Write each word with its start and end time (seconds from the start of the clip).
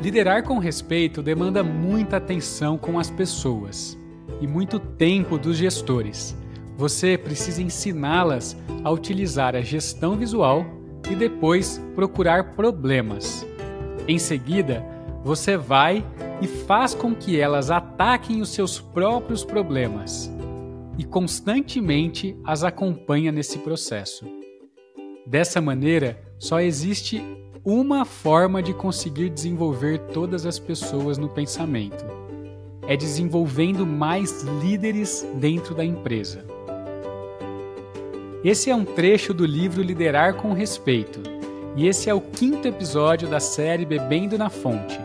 Liderar 0.00 0.44
com 0.44 0.58
respeito 0.58 1.20
demanda 1.20 1.64
muita 1.64 2.18
atenção 2.18 2.78
com 2.78 3.00
as 3.00 3.10
pessoas 3.10 3.98
e 4.40 4.46
muito 4.46 4.78
tempo 4.78 5.36
dos 5.36 5.56
gestores. 5.56 6.36
Você 6.76 7.18
precisa 7.18 7.60
ensiná-las 7.60 8.56
a 8.84 8.92
utilizar 8.92 9.56
a 9.56 9.60
gestão 9.60 10.16
visual 10.16 10.64
e 11.10 11.16
depois 11.16 11.82
procurar 11.96 12.54
problemas. 12.54 13.44
Em 14.06 14.20
seguida, 14.20 14.86
você 15.24 15.56
vai 15.56 16.06
e 16.40 16.46
faz 16.46 16.94
com 16.94 17.12
que 17.12 17.40
elas 17.40 17.68
ataquem 17.68 18.40
os 18.40 18.50
seus 18.50 18.78
próprios 18.78 19.42
problemas 19.42 20.30
e 20.96 21.02
constantemente 21.02 22.38
as 22.44 22.62
acompanha 22.62 23.32
nesse 23.32 23.58
processo. 23.58 24.24
Dessa 25.26 25.60
maneira, 25.60 26.22
só 26.38 26.60
existe 26.60 27.20
uma 27.64 28.04
forma 28.04 28.62
de 28.62 28.72
conseguir 28.72 29.30
desenvolver 29.30 29.98
todas 30.12 30.46
as 30.46 30.58
pessoas 30.58 31.18
no 31.18 31.28
pensamento. 31.28 32.04
É 32.86 32.96
desenvolvendo 32.96 33.86
mais 33.86 34.42
líderes 34.62 35.26
dentro 35.34 35.74
da 35.74 35.84
empresa. 35.84 36.44
Esse 38.44 38.70
é 38.70 38.74
um 38.74 38.84
trecho 38.84 39.34
do 39.34 39.44
livro 39.44 39.82
Liderar 39.82 40.34
com 40.34 40.52
Respeito, 40.52 41.20
e 41.76 41.86
esse 41.86 42.08
é 42.08 42.14
o 42.14 42.20
quinto 42.20 42.66
episódio 42.66 43.28
da 43.28 43.40
série 43.40 43.84
Bebendo 43.84 44.38
na 44.38 44.48
Fonte. 44.48 44.98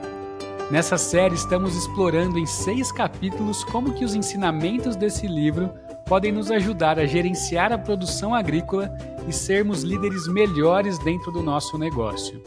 Nessa 0.72 0.98
série 0.98 1.36
estamos 1.36 1.76
explorando 1.76 2.40
em 2.40 2.46
seis 2.46 2.92
capítulos 2.92 3.64
como 3.66 3.94
que 3.94 4.06
os 4.06 4.16
ensinamentos 4.16 4.96
desse 4.96 5.28
livro 5.28 5.70
podem 6.06 6.32
nos 6.32 6.52
ajudar 6.52 7.00
a 7.00 7.06
gerenciar 7.06 7.72
a 7.72 7.78
produção 7.78 8.34
agrícola 8.34 8.90
e 9.28 9.34
sermos 9.34 9.84
líderes 9.84 10.28
melhores 10.28 10.98
dentro 11.00 11.32
do 11.32 11.42
nosso 11.42 11.78
negócio. 11.78 12.42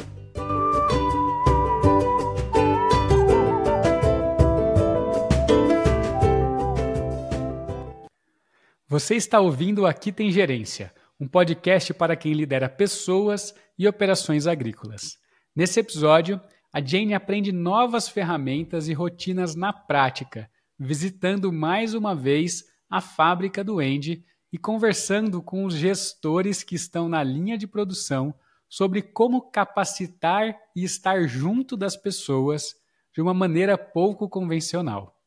Você 8.89 9.17
está 9.17 9.41
ouvindo 9.41 9.85
Aqui 9.87 10.13
Tem 10.13 10.31
Gerência, 10.31 10.95
um 11.19 11.27
podcast 11.27 11.93
para 11.93 12.15
quem 12.15 12.33
lidera 12.33 12.69
pessoas 12.69 13.55
e 13.79 13.87
operações 13.89 14.47
agrícolas. 14.47 15.19
Nesse 15.55 15.81
episódio, 15.81 16.41
a 16.73 16.81
Jane 16.81 17.15
aprende 17.15 17.53
novas 17.53 18.09
ferramentas 18.09 18.89
e 18.89 18.93
rotinas 18.93 19.55
na 19.55 19.73
prática, 19.73 20.51
visitando 20.79 21.53
mais 21.53 21.95
uma 21.95 22.15
vez 22.15 22.65
a 22.89 23.01
fábrica 23.01 23.65
do 23.65 23.81
Andy 23.81 24.25
e 24.53 24.59
conversando 24.59 25.43
com 25.43 25.65
os 25.65 25.75
gestores 25.75 26.63
que 26.63 26.75
estão 26.75 27.09
na 27.09 27.23
linha 27.23 27.59
de 27.59 27.67
produção 27.67 28.35
sobre 28.69 29.03
como 29.03 29.51
capacitar 29.51 30.57
e 30.75 30.85
estar 30.85 31.27
junto 31.27 31.77
das 31.77 31.97
pessoas 31.97 32.75
de 33.15 33.21
uma 33.21 33.33
maneira 33.33 33.79
pouco 33.79 34.29
convencional. 34.29 35.19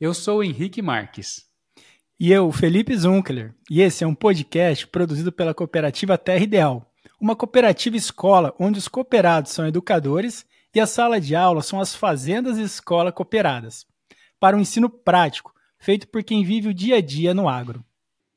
Eu 0.00 0.14
sou 0.14 0.42
Henrique 0.42 0.80
Marques. 0.80 1.46
E 2.18 2.30
eu, 2.30 2.50
Felipe 2.52 2.96
Zunkler, 2.96 3.54
e 3.68 3.80
esse 3.80 4.04
é 4.04 4.06
um 4.06 4.14
podcast 4.14 4.86
produzido 4.86 5.32
pela 5.32 5.52
cooperativa 5.52 6.16
Terra 6.16 6.44
Ideal, 6.44 6.92
uma 7.20 7.34
cooperativa 7.34 7.96
escola 7.96 8.54
onde 8.58 8.78
os 8.78 8.88
cooperados 8.88 9.52
são 9.52 9.66
educadores 9.66 10.46
e 10.74 10.80
a 10.80 10.86
sala 10.86 11.20
de 11.20 11.34
aula 11.34 11.62
são 11.62 11.80
as 11.80 11.94
fazendas 11.94 12.56
escola 12.56 13.12
cooperadas, 13.12 13.86
para 14.38 14.56
um 14.56 14.60
ensino 14.60 14.88
prático, 14.88 15.52
feito 15.78 16.08
por 16.08 16.22
quem 16.22 16.44
vive 16.44 16.68
o 16.68 16.74
dia 16.74 16.96
a 16.96 17.00
dia 17.00 17.34
no 17.34 17.48
agro. 17.48 17.84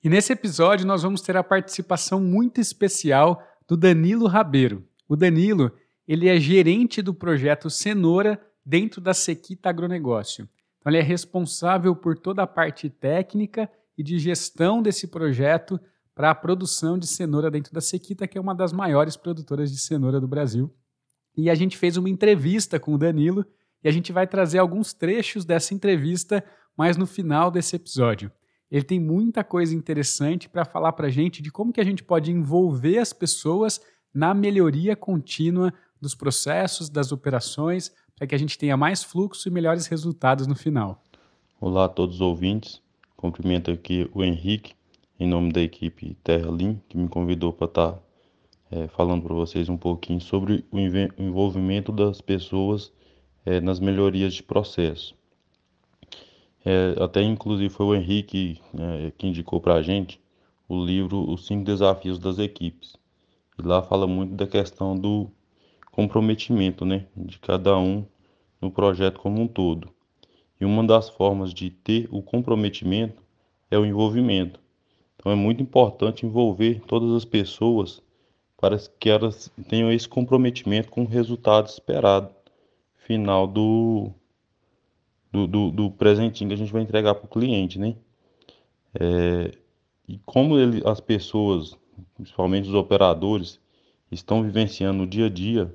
E 0.08 0.10
nesse 0.10 0.32
episódio 0.32 0.88
nós 0.88 1.04
vamos 1.04 1.20
ter 1.20 1.36
a 1.36 1.44
participação 1.44 2.22
muito 2.22 2.62
especial 2.62 3.44
do 3.68 3.76
Danilo 3.76 4.26
Rabeiro. 4.26 4.88
O 5.06 5.18
Danilo, 5.18 5.70
ele 6.08 6.30
é 6.30 6.40
gerente 6.40 7.02
do 7.02 7.14
projeto 7.14 7.70
Cenoura 7.70 8.42
dentro 8.66 9.02
da 9.02 9.14
Sequita 9.14 9.68
Agronegócio. 9.68 10.48
Então 10.80 10.90
ele 10.90 11.00
é 11.00 11.02
responsável 11.02 11.94
por 11.94 12.18
toda 12.18 12.42
a 12.42 12.48
parte 12.48 12.90
técnica 12.90 13.70
e 13.98 14.02
de 14.02 14.18
gestão 14.18 14.82
desse 14.82 15.08
projeto 15.08 15.78
para 16.16 16.32
a 16.32 16.36
produção 16.36 16.98
de 16.98 17.06
cenoura 17.06 17.52
dentro 17.52 17.74
da 17.74 17.82
Sequita, 17.82 18.30
que 18.30 18.38
é 18.38 18.42
uma 18.42 18.56
das 18.56 18.72
maiores 18.72 19.18
produtoras 19.18 19.70
de 19.70 19.78
cenoura 19.78 20.22
do 20.22 20.28
Brasil. 20.28 20.74
E 21.36 21.50
a 21.50 21.54
gente 21.54 21.78
fez 21.78 21.98
uma 21.98 22.10
entrevista 22.10 22.80
com 22.80 22.94
o 22.94 22.98
Danilo 22.98 23.46
e 23.84 23.90
a 23.90 23.92
gente 23.92 24.14
vai 24.14 24.26
trazer 24.26 24.60
alguns 24.60 24.94
trechos 24.94 25.44
dessa 25.44 25.74
entrevista 25.74 26.42
mais 26.78 26.96
no 26.96 27.06
final 27.06 27.52
desse 27.52 27.76
episódio. 27.76 28.32
Ele 28.70 28.84
tem 28.84 29.00
muita 29.00 29.44
coisa 29.44 29.74
interessante 29.74 30.50
para 30.50 30.66
falar 30.66 30.92
para 30.94 31.08
a 31.08 31.10
gente 31.10 31.42
de 31.42 31.52
como 31.52 31.72
que 31.72 31.80
a 31.80 31.86
gente 31.86 32.04
pode 32.04 32.32
envolver 32.32 32.98
as 32.98 33.14
pessoas 33.14 33.80
na 34.14 34.34
melhoria 34.34 34.96
contínua 34.96 35.74
dos 36.02 36.14
processos, 36.14 36.90
das 36.90 37.12
operações, 37.12 37.92
para 38.16 38.28
que 38.28 38.36
a 38.36 38.38
gente 38.38 38.58
tenha 38.58 38.76
mais 38.76 39.04
fluxo 39.04 39.48
e 39.48 39.52
melhores 39.52 39.88
resultados 39.88 40.48
no 40.48 40.56
final. 40.56 41.02
Olá 41.62 41.86
a 41.86 41.90
todos 41.90 42.16
os 42.16 42.22
ouvintes. 42.22 42.82
Cumprimento 43.16 43.72
aqui 43.72 44.10
o 44.14 44.24
Henrique, 44.24 44.74
em 45.20 45.28
nome 45.28 45.52
da 45.52 45.62
equipe 45.62 46.16
Terra 46.24 46.50
que 46.88 46.98
me 46.98 47.08
convidou 47.08 47.54
para 47.54 47.68
estar 47.68 47.92
tá 47.94 48.00
é, 48.70 48.88
falando 48.90 49.24
para 49.24 49.34
vocês 49.34 49.70
um 49.70 49.78
pouquinho 49.78 50.20
sobre 50.20 50.66
o 50.72 50.78
envolvimento 51.18 51.92
das 51.92 52.22
pessoas 52.22 52.92
é, 53.46 53.62
nas 53.62 53.80
melhorias 53.80 54.34
de 54.34 54.44
processo. 54.44 55.17
É, 56.70 57.02
até 57.02 57.22
inclusive 57.22 57.70
foi 57.70 57.86
o 57.86 57.96
Henrique 57.96 58.60
é, 58.78 59.12
que 59.18 59.26
indicou 59.26 59.62
para 59.62 59.76
a 59.76 59.82
gente 59.82 60.20
o 60.68 60.84
livro 60.84 61.18
Os 61.32 61.48
Cinco 61.48 61.64
Desafios 61.64 62.20
das 62.20 62.40
Equipes. 62.40 62.98
E 63.58 63.62
lá 63.66 63.82
fala 63.82 64.06
muito 64.06 64.34
da 64.34 64.46
questão 64.46 64.94
do 64.94 65.32
comprometimento 65.94 66.84
né, 66.84 67.06
de 67.16 67.40
cada 67.40 67.78
um 67.78 68.06
no 68.62 68.70
projeto 68.70 69.18
como 69.18 69.42
um 69.42 69.48
todo. 69.48 69.88
E 70.60 70.66
uma 70.66 70.86
das 70.86 71.08
formas 71.08 71.54
de 71.54 71.70
ter 71.70 72.10
o 72.12 72.22
comprometimento 72.22 73.24
é 73.72 73.80
o 73.80 73.86
envolvimento. 73.86 74.60
Então 75.16 75.32
é 75.32 75.36
muito 75.36 75.64
importante 75.64 76.26
envolver 76.26 76.82
todas 76.86 77.14
as 77.14 77.24
pessoas 77.24 78.02
para 78.58 78.78
que 79.00 79.10
elas 79.10 79.50
tenham 79.70 79.90
esse 79.90 80.10
comprometimento 80.10 80.90
com 80.90 81.04
o 81.04 81.08
resultado 81.08 81.68
esperado 81.68 82.30
final 82.98 83.48
do, 83.48 84.12
do, 85.32 85.48
do, 85.48 85.72
do 85.72 85.92
presentinho 85.92 86.50
que 86.50 86.54
a 86.54 86.58
gente 86.58 86.72
vai 86.72 86.82
entregar 86.82 87.16
para 87.16 87.26
o 87.26 87.30
cliente, 87.30 87.80
né? 87.80 87.96
É, 89.00 89.52
e 90.08 90.18
como 90.26 90.58
ele, 90.58 90.82
as 90.86 91.00
pessoas, 91.00 91.78
principalmente 92.16 92.68
os 92.68 92.74
operadores, 92.74 93.60
estão 94.12 94.42
vivenciando 94.42 95.04
o 95.04 95.08
dia 95.08 95.26
a 95.26 95.30
dia 95.30 95.74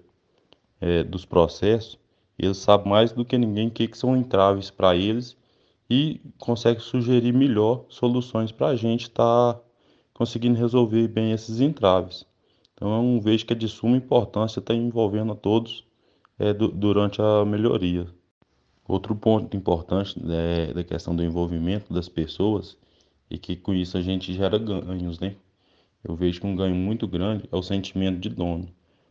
é, 0.80 1.04
dos 1.04 1.24
processos, 1.24 1.98
eles 2.38 2.56
sabem 2.56 2.88
mais 2.88 3.12
do 3.12 3.24
que 3.24 3.36
ninguém 3.36 3.68
o 3.68 3.70
que, 3.70 3.86
que 3.86 3.98
são 3.98 4.16
entraves 4.16 4.70
para 4.70 4.96
eles 4.96 5.36
e 5.88 6.20
conseguem 6.38 6.80
sugerir 6.80 7.32
melhor 7.32 7.84
soluções 7.88 8.50
para 8.50 8.68
a 8.68 8.76
gente 8.76 9.02
estar 9.02 9.54
tá 9.54 9.60
conseguindo 10.14 10.58
resolver 10.58 11.06
bem 11.08 11.32
esses 11.32 11.60
entraves. 11.60 12.26
Então, 12.74 13.14
eu 13.14 13.20
vejo 13.20 13.46
que 13.46 13.52
é 13.52 13.56
de 13.56 13.68
suma 13.68 13.96
importância 13.96 14.58
estar 14.58 14.74
envolvendo 14.74 15.32
a 15.32 15.36
todos 15.36 15.84
é, 16.38 16.52
durante 16.52 17.20
a 17.20 17.44
melhoria. 17.44 18.06
Outro 18.86 19.14
ponto 19.14 19.56
importante 19.56 20.20
é, 20.28 20.72
da 20.72 20.82
questão 20.84 21.14
do 21.14 21.22
envolvimento 21.22 21.92
das 21.92 22.08
pessoas 22.08 22.76
e 23.30 23.38
que 23.38 23.56
com 23.56 23.72
isso 23.72 23.96
a 23.96 24.02
gente 24.02 24.32
gera 24.34 24.58
ganhos, 24.58 25.20
né? 25.20 25.36
Eu 26.04 26.16
vejo 26.16 26.40
que 26.40 26.46
um 26.46 26.56
ganho 26.56 26.74
muito 26.74 27.06
grande 27.06 27.48
é 27.50 27.56
o 27.56 27.62
sentimento 27.62 28.18
de 28.18 28.28
dono. 28.28 28.68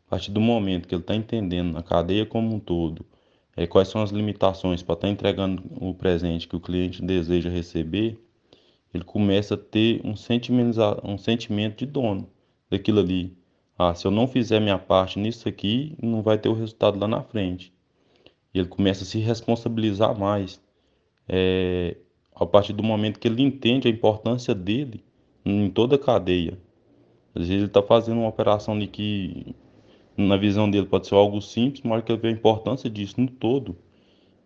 A 0.07 0.09
partir 0.11 0.31
do 0.31 0.41
momento 0.41 0.87
que 0.87 0.93
ele 0.93 1.01
está 1.01 1.15
entendendo 1.15 1.77
a 1.77 1.81
cadeia 1.83 2.25
como 2.25 2.53
um 2.53 2.59
todo, 2.59 3.05
é, 3.55 3.65
quais 3.65 3.87
são 3.87 4.01
as 4.01 4.11
limitações 4.11 4.83
para 4.83 4.95
estar 4.95 5.07
tá 5.07 5.11
entregando 5.11 5.63
o 5.79 5.93
presente 5.93 6.47
que 6.47 6.55
o 6.55 6.59
cliente 6.59 7.01
deseja 7.01 7.49
receber, 7.49 8.19
ele 8.93 9.03
começa 9.05 9.55
a 9.55 9.57
ter 9.57 10.01
um 10.03 10.13
um 11.03 11.17
sentimento 11.17 11.77
de 11.77 11.85
dono 11.85 12.29
daquilo 12.69 12.99
ali. 12.99 13.37
Ah, 13.77 13.95
se 13.95 14.05
eu 14.05 14.11
não 14.11 14.27
fizer 14.27 14.59
minha 14.59 14.77
parte 14.77 15.17
nisso 15.17 15.47
aqui, 15.47 15.95
não 16.01 16.21
vai 16.21 16.37
ter 16.37 16.49
o 16.49 16.53
resultado 16.53 16.99
lá 16.99 17.07
na 17.07 17.23
frente. 17.23 17.73
E 18.53 18.59
ele 18.59 18.67
começa 18.67 19.03
a 19.03 19.05
se 19.05 19.19
responsabilizar 19.19 20.17
mais. 20.17 20.61
É, 21.27 21.97
a 22.35 22.45
partir 22.45 22.73
do 22.73 22.83
momento 22.83 23.19
que 23.19 23.27
ele 23.27 23.41
entende 23.41 23.87
a 23.87 23.91
importância 23.91 24.55
dele 24.55 25.03
em 25.45 25.69
toda 25.69 25.95
a 25.95 25.99
cadeia. 25.99 26.57
Às 27.33 27.47
vezes 27.47 27.51
ele 27.51 27.65
está 27.65 27.81
fazendo 27.81 28.19
uma 28.19 28.29
operação 28.29 28.77
de 28.77 28.87
que, 28.87 29.55
na 30.17 30.37
visão 30.37 30.69
dele, 30.69 30.85
pode 30.85 31.07
ser 31.07 31.15
algo 31.15 31.41
simples, 31.41 31.83
mas 31.83 32.03
que 32.03 32.11
ele 32.11 32.21
vê 32.21 32.27
a 32.29 32.31
importância 32.31 32.89
disso 32.89 33.19
no 33.21 33.27
todo, 33.27 33.77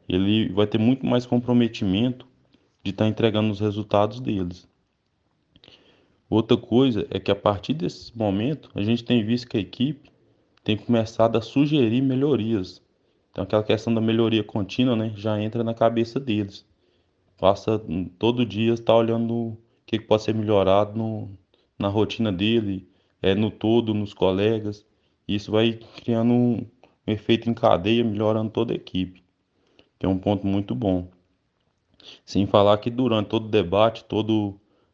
ele 0.07 0.50
vai 0.50 0.68
ter 0.68 0.78
muito 0.78 1.06
mais 1.06 1.25
comprometimento 1.25 2.28
de 2.84 2.92
estar 2.92 3.06
tá 3.06 3.10
entregando 3.10 3.52
os 3.52 3.60
resultados 3.60 4.19
deles. 4.19 4.68
Outra 6.30 6.57
coisa 6.57 7.07
é 7.10 7.19
que 7.19 7.31
a 7.31 7.36
partir 7.36 7.74
desse 7.74 8.16
momento 8.18 8.69
a 8.75 8.81
gente 8.81 9.04
tem 9.04 9.24
visto 9.24 9.48
que 9.48 9.57
a 9.57 9.62
equipe 9.62 10.12
tem 10.63 10.75
começado 10.75 11.38
a 11.38 11.42
sugerir 11.42 12.02
melhorias. 12.02 12.81
Então 13.36 13.44
aquela 13.44 13.64
questão 13.64 13.94
da 13.94 14.00
melhoria 14.00 14.42
contínua, 14.46 14.96
né, 14.96 15.12
já 15.14 15.38
entra 15.42 15.62
na 15.62 15.74
cabeça 15.74 16.22
deles. 16.22 16.66
Passa 17.38 17.82
todo 18.18 18.46
dia 18.46 18.72
estar 18.76 18.94
tá 18.94 18.96
olhando 18.96 19.34
o 19.34 19.58
que 19.86 20.00
pode 20.00 20.24
ser 20.24 20.34
melhorado 20.34 20.98
no, 20.98 21.30
na 21.78 21.90
rotina 21.90 22.32
dele, 22.32 22.88
é 23.22 23.36
no 23.36 23.52
todo, 23.52 23.94
nos 23.94 24.14
colegas. 24.14 24.86
Isso 25.28 25.52
vai 25.52 25.74
criando 25.98 26.32
um, 26.32 26.66
um 27.06 27.12
efeito 27.12 27.50
em 27.50 27.54
cadeia, 27.54 28.06
melhorando 28.06 28.52
toda 28.52 28.72
a 28.72 28.78
equipe, 28.78 29.22
que 30.00 30.06
é 30.06 30.10
um 30.10 30.18
ponto 30.18 30.48
muito 30.48 30.74
bom. 30.74 31.10
Sem 32.24 32.48
falar 32.48 32.78
que 32.78 32.90
durante 32.90 33.28
todo 33.28 33.48
o 33.48 33.50
debate, 33.50 34.06
toda 34.06 34.31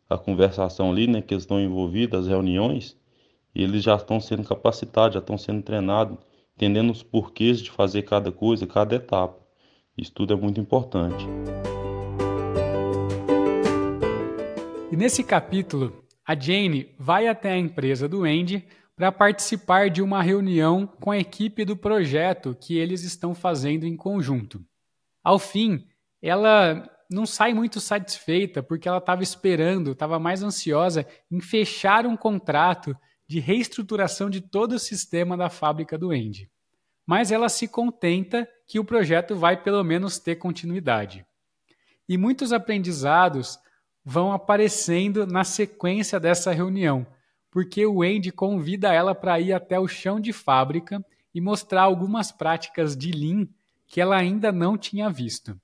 a 0.09 0.17
conversação 0.17 0.89
ali, 0.89 1.05
né, 1.05 1.21
que 1.21 1.35
eles 1.35 1.43
estão 1.43 1.61
envolvidos, 1.61 2.21
as 2.21 2.27
reuniões, 2.27 2.97
eles 3.53 3.83
já 3.83 3.97
estão 3.97 4.19
sendo 4.19 4.43
capacitados, 4.43 5.13
já 5.13 5.19
estão 5.19 5.37
sendo 5.37 5.61
treinados, 5.61 6.17
entendendo 6.55 6.91
os 6.91 7.03
porquês 7.03 7.61
de 7.61 7.71
fazer 7.71 8.03
cada 8.03 8.31
coisa, 8.31 8.67
cada 8.67 8.95
etapa. 8.95 9.39
Isso 9.97 10.13
tudo 10.13 10.33
é 10.33 10.35
muito 10.35 10.59
importante. 10.59 11.27
E 14.91 14.95
nesse 14.95 15.23
capítulo, 15.23 16.03
a 16.25 16.37
Jane 16.37 16.93
vai 16.99 17.27
até 17.27 17.51
a 17.51 17.57
empresa 17.57 18.07
do 18.07 18.23
Andy 18.23 18.65
para 18.95 19.11
participar 19.11 19.89
de 19.89 20.01
uma 20.01 20.21
reunião 20.21 20.85
com 20.85 21.11
a 21.11 21.17
equipe 21.17 21.65
do 21.65 21.75
projeto 21.75 22.55
que 22.59 22.77
eles 22.77 23.03
estão 23.03 23.33
fazendo 23.33 23.85
em 23.85 23.95
conjunto. 23.95 24.63
Ao 25.23 25.39
fim, 25.39 25.87
ela 26.21 26.87
não 27.09 27.25
sai 27.25 27.53
muito 27.53 27.79
satisfeita 27.79 28.61
porque 28.61 28.87
ela 28.87 28.99
estava 28.99 29.23
esperando, 29.23 29.91
estava 29.91 30.19
mais 30.19 30.43
ansiosa 30.43 31.05
em 31.31 31.41
fechar 31.41 32.05
um 32.05 32.15
contrato 32.15 32.95
de 33.31 33.39
reestruturação 33.39 34.29
de 34.29 34.41
todo 34.41 34.73
o 34.73 34.79
sistema 34.79 35.37
da 35.37 35.49
fábrica 35.49 35.97
do 35.97 36.11
Andy. 36.11 36.51
Mas 37.05 37.31
ela 37.31 37.47
se 37.47 37.65
contenta 37.65 38.45
que 38.67 38.77
o 38.77 38.83
projeto 38.83 39.37
vai 39.37 39.55
pelo 39.55 39.81
menos 39.85 40.19
ter 40.19 40.35
continuidade. 40.35 41.25
E 42.09 42.17
muitos 42.17 42.51
aprendizados 42.51 43.57
vão 44.03 44.33
aparecendo 44.33 45.25
na 45.25 45.45
sequência 45.45 46.19
dessa 46.19 46.51
reunião, 46.51 47.07
porque 47.49 47.85
o 47.85 48.01
Andy 48.01 48.33
convida 48.33 48.93
ela 48.93 49.15
para 49.15 49.39
ir 49.39 49.53
até 49.53 49.79
o 49.79 49.87
chão 49.87 50.19
de 50.19 50.33
fábrica 50.33 51.01
e 51.33 51.39
mostrar 51.39 51.83
algumas 51.83 52.33
práticas 52.33 52.97
de 52.97 53.11
Lean 53.11 53.47
que 53.87 54.01
ela 54.01 54.17
ainda 54.17 54.51
não 54.51 54.77
tinha 54.77 55.09
visto. 55.09 55.57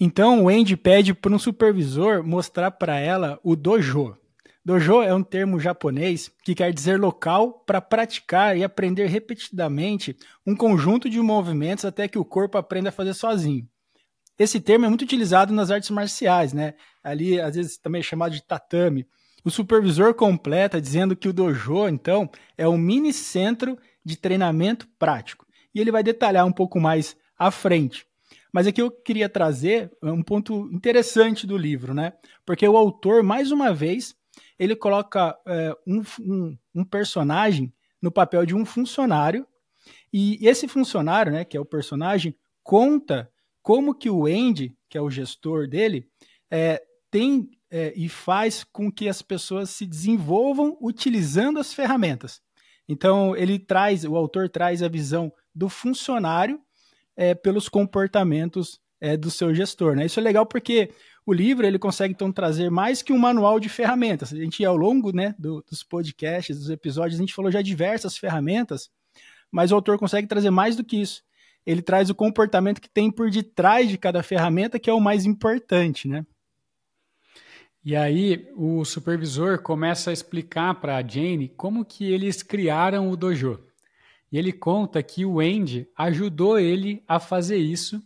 Então 0.00 0.44
o 0.44 0.48
Andy 0.48 0.78
pede 0.78 1.12
para 1.12 1.34
um 1.34 1.38
supervisor 1.38 2.24
mostrar 2.24 2.70
para 2.70 2.98
ela 2.98 3.38
o 3.44 3.54
dojo. 3.54 4.16
Dojo 4.64 5.02
é 5.02 5.12
um 5.12 5.24
termo 5.24 5.58
japonês 5.58 6.30
que 6.44 6.54
quer 6.54 6.72
dizer 6.72 6.98
local 6.98 7.64
para 7.66 7.80
praticar 7.80 8.56
e 8.56 8.62
aprender 8.62 9.06
repetidamente 9.06 10.16
um 10.46 10.54
conjunto 10.54 11.10
de 11.10 11.20
movimentos 11.20 11.84
até 11.84 12.06
que 12.06 12.18
o 12.18 12.24
corpo 12.24 12.56
aprenda 12.56 12.90
a 12.90 12.92
fazer 12.92 13.12
sozinho. 13.12 13.68
Esse 14.38 14.60
termo 14.60 14.86
é 14.86 14.88
muito 14.88 15.02
utilizado 15.02 15.52
nas 15.52 15.72
artes 15.72 15.90
marciais, 15.90 16.52
né? 16.52 16.74
Ali, 17.02 17.40
às 17.40 17.56
vezes, 17.56 17.76
também 17.76 17.98
é 17.98 18.04
chamado 18.04 18.32
de 18.32 18.42
tatame. 18.42 19.06
O 19.44 19.50
supervisor 19.50 20.14
completa 20.14 20.80
dizendo 20.80 21.16
que 21.16 21.28
o 21.28 21.32
dojo, 21.32 21.88
então, 21.88 22.30
é 22.56 22.66
um 22.66 22.78
mini 22.78 23.12
centro 23.12 23.76
de 24.04 24.16
treinamento 24.16 24.88
prático. 24.96 25.44
E 25.74 25.80
ele 25.80 25.90
vai 25.90 26.04
detalhar 26.04 26.46
um 26.46 26.52
pouco 26.52 26.80
mais 26.80 27.16
à 27.36 27.50
frente. 27.50 28.06
Mas 28.52 28.66
aqui 28.68 28.80
eu 28.80 28.92
queria 28.92 29.28
trazer 29.28 29.90
um 30.02 30.22
ponto 30.22 30.68
interessante 30.72 31.46
do 31.46 31.56
livro, 31.56 31.92
né? 31.92 32.12
Porque 32.46 32.66
o 32.66 32.76
autor, 32.76 33.22
mais 33.22 33.50
uma 33.50 33.74
vez, 33.74 34.14
ele 34.58 34.76
coloca 34.76 35.36
é, 35.46 35.76
um, 35.86 36.02
um, 36.20 36.58
um 36.74 36.84
personagem 36.84 37.72
no 38.00 38.10
papel 38.10 38.44
de 38.44 38.54
um 38.54 38.64
funcionário, 38.64 39.46
e 40.12 40.38
esse 40.46 40.68
funcionário, 40.68 41.32
né, 41.32 41.44
que 41.44 41.56
é 41.56 41.60
o 41.60 41.64
personagem, 41.64 42.36
conta 42.62 43.30
como 43.62 43.94
que 43.94 44.10
o 44.10 44.26
Andy, 44.26 44.76
que 44.88 44.98
é 44.98 45.00
o 45.00 45.10
gestor 45.10 45.68
dele, 45.68 46.08
é, 46.50 46.82
tem 47.10 47.50
é, 47.70 47.92
e 47.96 48.08
faz 48.08 48.64
com 48.64 48.92
que 48.92 49.08
as 49.08 49.22
pessoas 49.22 49.70
se 49.70 49.86
desenvolvam 49.86 50.76
utilizando 50.80 51.58
as 51.58 51.72
ferramentas. 51.72 52.42
Então 52.86 53.34
ele 53.34 53.58
traz, 53.58 54.04
o 54.04 54.14
autor 54.14 54.48
traz 54.50 54.82
a 54.82 54.88
visão 54.88 55.32
do 55.54 55.68
funcionário 55.68 56.60
é, 57.16 57.34
pelos 57.34 57.68
comportamentos 57.68 58.78
é, 59.00 59.16
do 59.16 59.30
seu 59.30 59.54
gestor. 59.54 59.96
Né? 59.96 60.06
Isso 60.06 60.20
é 60.20 60.22
legal 60.22 60.44
porque 60.44 60.90
o 61.24 61.32
livro 61.32 61.66
ele 61.66 61.78
consegue 61.78 62.14
então 62.14 62.32
trazer 62.32 62.70
mais 62.70 63.02
que 63.02 63.12
um 63.12 63.18
manual 63.18 63.60
de 63.60 63.68
ferramentas. 63.68 64.32
A 64.32 64.36
gente 64.36 64.64
ao 64.64 64.76
longo 64.76 65.14
né, 65.14 65.34
do, 65.38 65.64
dos 65.68 65.82
podcasts, 65.82 66.58
dos 66.58 66.70
episódios, 66.70 67.18
a 67.18 67.22
gente 67.22 67.34
falou 67.34 67.50
já 67.50 67.62
diversas 67.62 68.16
ferramentas, 68.16 68.90
mas 69.50 69.70
o 69.70 69.74
autor 69.74 69.98
consegue 69.98 70.26
trazer 70.26 70.50
mais 70.50 70.76
do 70.76 70.84
que 70.84 71.00
isso 71.00 71.22
ele 71.64 71.82
traz 71.82 72.10
o 72.10 72.14
comportamento 72.14 72.80
que 72.80 72.88
tem 72.88 73.10
por 73.10 73.30
detrás 73.30 73.88
de 73.88 73.96
cada 73.96 74.22
ferramenta, 74.22 74.78
que 74.78 74.90
é 74.90 74.92
o 74.92 75.00
mais 75.00 75.24
importante, 75.24 76.08
né? 76.08 76.26
E 77.84 77.96
aí 77.96 78.48
o 78.56 78.84
supervisor 78.84 79.60
começa 79.60 80.10
a 80.10 80.12
explicar 80.12 80.74
para 80.74 80.96
a 80.96 81.06
Jane 81.06 81.48
como 81.48 81.84
que 81.84 82.12
eles 82.12 82.42
criaram 82.42 83.10
o 83.10 83.16
dojo. 83.16 83.60
E 84.30 84.38
ele 84.38 84.52
conta 84.52 85.02
que 85.02 85.24
o 85.24 85.40
Andy 85.40 85.88
ajudou 85.96 86.58
ele 86.58 87.02
a 87.08 87.18
fazer 87.18 87.56
isso 87.56 88.00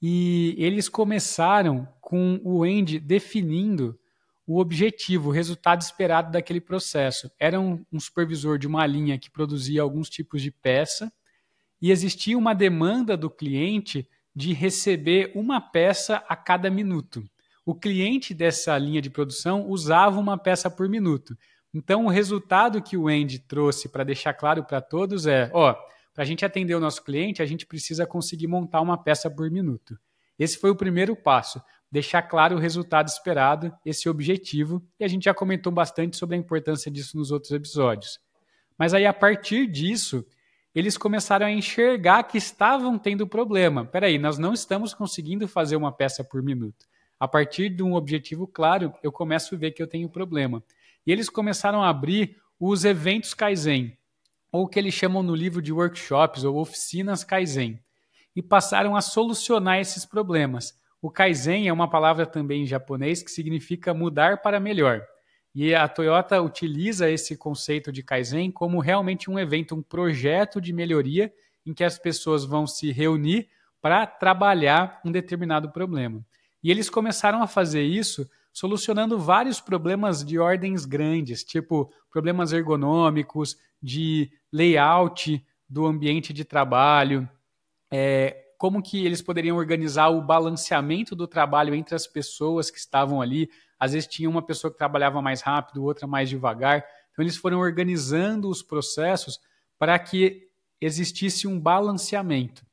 e 0.00 0.54
eles 0.56 0.88
começaram 0.88 1.86
com 2.08 2.40
o 2.42 2.64
Andy 2.64 2.98
definindo 2.98 4.00
o 4.46 4.60
objetivo, 4.60 5.28
o 5.28 5.30
resultado 5.30 5.82
esperado 5.82 6.32
daquele 6.32 6.58
processo. 6.58 7.30
Era 7.38 7.60
um, 7.60 7.84
um 7.92 8.00
supervisor 8.00 8.58
de 8.58 8.66
uma 8.66 8.86
linha 8.86 9.18
que 9.18 9.30
produzia 9.30 9.82
alguns 9.82 10.08
tipos 10.08 10.40
de 10.40 10.50
peça 10.50 11.12
e 11.82 11.90
existia 11.90 12.38
uma 12.38 12.54
demanda 12.54 13.14
do 13.14 13.28
cliente 13.28 14.08
de 14.34 14.54
receber 14.54 15.30
uma 15.34 15.60
peça 15.60 16.24
a 16.26 16.34
cada 16.34 16.70
minuto. 16.70 17.22
O 17.62 17.74
cliente 17.74 18.32
dessa 18.32 18.78
linha 18.78 19.02
de 19.02 19.10
produção 19.10 19.68
usava 19.68 20.18
uma 20.18 20.38
peça 20.38 20.70
por 20.70 20.88
minuto. 20.88 21.36
Então, 21.74 22.06
o 22.06 22.08
resultado 22.08 22.80
que 22.80 22.96
o 22.96 23.06
Andy 23.06 23.40
trouxe 23.40 23.86
para 23.86 24.02
deixar 24.02 24.32
claro 24.32 24.64
para 24.64 24.80
todos 24.80 25.26
é: 25.26 25.50
ó, 25.52 25.74
para 26.14 26.24
a 26.24 26.26
gente 26.26 26.42
atender 26.42 26.74
o 26.74 26.80
nosso 26.80 27.04
cliente, 27.04 27.42
a 27.42 27.46
gente 27.46 27.66
precisa 27.66 28.06
conseguir 28.06 28.46
montar 28.46 28.80
uma 28.80 28.96
peça 28.96 29.30
por 29.30 29.50
minuto. 29.50 29.98
Esse 30.38 30.56
foi 30.56 30.70
o 30.70 30.76
primeiro 30.76 31.16
passo, 31.16 31.60
deixar 31.90 32.22
claro 32.22 32.56
o 32.56 32.58
resultado 32.58 33.08
esperado, 33.08 33.72
esse 33.84 34.08
objetivo, 34.08 34.82
e 35.00 35.04
a 35.04 35.08
gente 35.08 35.24
já 35.24 35.34
comentou 35.34 35.72
bastante 35.72 36.16
sobre 36.16 36.36
a 36.36 36.38
importância 36.38 36.90
disso 36.90 37.16
nos 37.16 37.30
outros 37.30 37.52
episódios. 37.52 38.20
Mas 38.76 38.94
aí, 38.94 39.06
a 39.06 39.12
partir 39.12 39.66
disso, 39.66 40.24
eles 40.74 40.96
começaram 40.96 41.46
a 41.46 41.50
enxergar 41.50 42.22
que 42.24 42.38
estavam 42.38 42.98
tendo 42.98 43.26
problema. 43.26 43.84
Peraí, 43.84 44.18
nós 44.18 44.38
não 44.38 44.52
estamos 44.52 44.94
conseguindo 44.94 45.48
fazer 45.48 45.76
uma 45.76 45.90
peça 45.90 46.22
por 46.22 46.42
minuto. 46.42 46.86
A 47.18 47.26
partir 47.26 47.68
de 47.68 47.82
um 47.82 47.94
objetivo 47.94 48.46
claro, 48.46 48.92
eu 49.02 49.10
começo 49.10 49.54
a 49.54 49.58
ver 49.58 49.72
que 49.72 49.82
eu 49.82 49.88
tenho 49.88 50.08
problema. 50.08 50.62
E 51.04 51.10
eles 51.10 51.28
começaram 51.28 51.82
a 51.82 51.88
abrir 51.88 52.36
os 52.60 52.84
eventos 52.84 53.34
Kaizen, 53.34 53.96
ou 54.52 54.64
o 54.64 54.68
que 54.68 54.78
eles 54.78 54.94
chamam 54.94 55.22
no 55.22 55.34
livro 55.34 55.60
de 55.60 55.72
workshops 55.72 56.44
ou 56.44 56.58
oficinas 56.58 57.24
Kaizen, 57.24 57.80
e 58.36 58.42
passaram 58.42 58.94
a 58.94 59.00
solucionar 59.00 59.80
esses 59.80 60.04
problemas. 60.04 60.78
O 61.00 61.10
Kaizen 61.10 61.68
é 61.68 61.72
uma 61.72 61.88
palavra 61.88 62.26
também 62.26 62.62
em 62.62 62.66
japonês 62.66 63.22
que 63.22 63.30
significa 63.30 63.94
mudar 63.94 64.42
para 64.42 64.58
melhor. 64.58 65.06
E 65.54 65.74
a 65.74 65.88
Toyota 65.88 66.40
utiliza 66.42 67.10
esse 67.10 67.36
conceito 67.36 67.90
de 67.90 68.02
Kaizen 68.02 68.50
como 68.50 68.80
realmente 68.80 69.30
um 69.30 69.38
evento, 69.38 69.74
um 69.74 69.82
projeto 69.82 70.60
de 70.60 70.72
melhoria 70.72 71.32
em 71.64 71.72
que 71.72 71.84
as 71.84 71.98
pessoas 71.98 72.44
vão 72.44 72.66
se 72.66 72.90
reunir 72.90 73.48
para 73.80 74.06
trabalhar 74.06 75.00
um 75.04 75.12
determinado 75.12 75.70
problema. 75.70 76.24
E 76.62 76.70
eles 76.70 76.90
começaram 76.90 77.42
a 77.42 77.46
fazer 77.46 77.82
isso 77.82 78.28
solucionando 78.52 79.18
vários 79.18 79.60
problemas 79.60 80.24
de 80.24 80.38
ordens 80.38 80.84
grandes, 80.84 81.44
tipo 81.44 81.92
problemas 82.10 82.52
ergonômicos, 82.52 83.56
de 83.80 84.30
layout 84.52 85.44
do 85.68 85.86
ambiente 85.86 86.32
de 86.32 86.44
trabalho, 86.44 87.28
é, 87.90 88.47
como 88.58 88.82
que 88.82 89.06
eles 89.06 89.22
poderiam 89.22 89.56
organizar 89.56 90.08
o 90.08 90.20
balanceamento 90.20 91.14
do 91.14 91.28
trabalho 91.28 91.74
entre 91.74 91.94
as 91.94 92.08
pessoas 92.08 92.70
que 92.70 92.78
estavam 92.78 93.22
ali, 93.22 93.48
às 93.78 93.92
vezes 93.92 94.08
tinha 94.08 94.28
uma 94.28 94.42
pessoa 94.42 94.70
que 94.70 94.76
trabalhava 94.76 95.22
mais 95.22 95.40
rápido, 95.40 95.84
outra 95.84 96.08
mais 96.08 96.28
devagar. 96.28 96.84
Então 97.12 97.22
eles 97.22 97.36
foram 97.36 97.60
organizando 97.60 98.50
os 98.50 98.60
processos 98.60 99.38
para 99.78 99.96
que 99.96 100.48
existisse 100.80 101.46
um 101.46 101.58
balanceamento. 101.58 102.66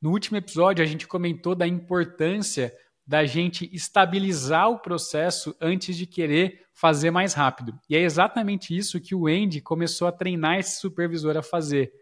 No 0.00 0.12
último 0.12 0.36
episódio 0.36 0.84
a 0.84 0.86
gente 0.86 1.08
comentou 1.08 1.56
da 1.56 1.66
importância 1.66 2.72
da 3.04 3.24
gente 3.24 3.68
estabilizar 3.72 4.70
o 4.70 4.78
processo 4.78 5.56
antes 5.60 5.96
de 5.96 6.06
querer 6.06 6.66
fazer 6.72 7.10
mais 7.10 7.34
rápido. 7.34 7.76
E 7.88 7.96
é 7.96 8.00
exatamente 8.00 8.76
isso 8.76 9.00
que 9.00 9.14
o 9.14 9.26
Andy 9.26 9.60
começou 9.60 10.06
a 10.06 10.12
treinar 10.12 10.58
esse 10.58 10.78
supervisor 10.78 11.36
a 11.36 11.42
fazer. 11.42 11.92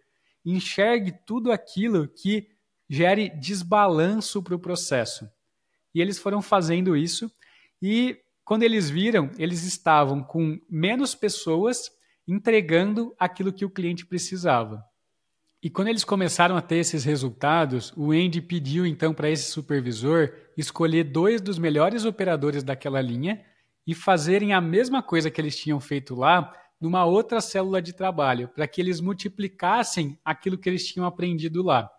Enxergue 0.44 1.14
tudo 1.24 1.50
aquilo 1.50 2.06
que 2.08 2.48
gere 2.88 3.28
desbalanço 3.30 4.42
para 4.42 4.54
o 4.54 4.58
processo. 4.58 5.28
E 5.94 6.00
eles 6.00 6.18
foram 6.18 6.42
fazendo 6.42 6.96
isso 6.96 7.30
e 7.82 8.18
quando 8.44 8.62
eles 8.62 8.88
viram, 8.88 9.30
eles 9.38 9.64
estavam 9.64 10.22
com 10.22 10.60
menos 10.70 11.14
pessoas 11.14 11.90
entregando 12.28 13.14
aquilo 13.18 13.52
que 13.52 13.64
o 13.64 13.70
cliente 13.70 14.06
precisava. 14.06 14.84
E 15.62 15.68
quando 15.68 15.88
eles 15.88 16.04
começaram 16.04 16.56
a 16.56 16.62
ter 16.62 16.76
esses 16.76 17.02
resultados, 17.02 17.92
o 17.96 18.12
Andy 18.12 18.40
pediu 18.40 18.86
então 18.86 19.12
para 19.12 19.28
esse 19.28 19.50
supervisor 19.50 20.32
escolher 20.56 21.04
dois 21.04 21.40
dos 21.40 21.58
melhores 21.58 22.04
operadores 22.04 22.62
daquela 22.62 23.00
linha 23.00 23.44
e 23.84 23.94
fazerem 23.94 24.52
a 24.52 24.60
mesma 24.60 25.02
coisa 25.02 25.30
que 25.30 25.40
eles 25.40 25.56
tinham 25.56 25.80
feito 25.80 26.14
lá, 26.14 26.52
numa 26.80 27.04
outra 27.04 27.40
célula 27.40 27.80
de 27.80 27.92
trabalho, 27.92 28.48
para 28.48 28.68
que 28.68 28.80
eles 28.80 29.00
multiplicassem 29.00 30.18
aquilo 30.24 30.58
que 30.58 30.68
eles 30.68 30.86
tinham 30.86 31.06
aprendido 31.06 31.62
lá. 31.62 31.90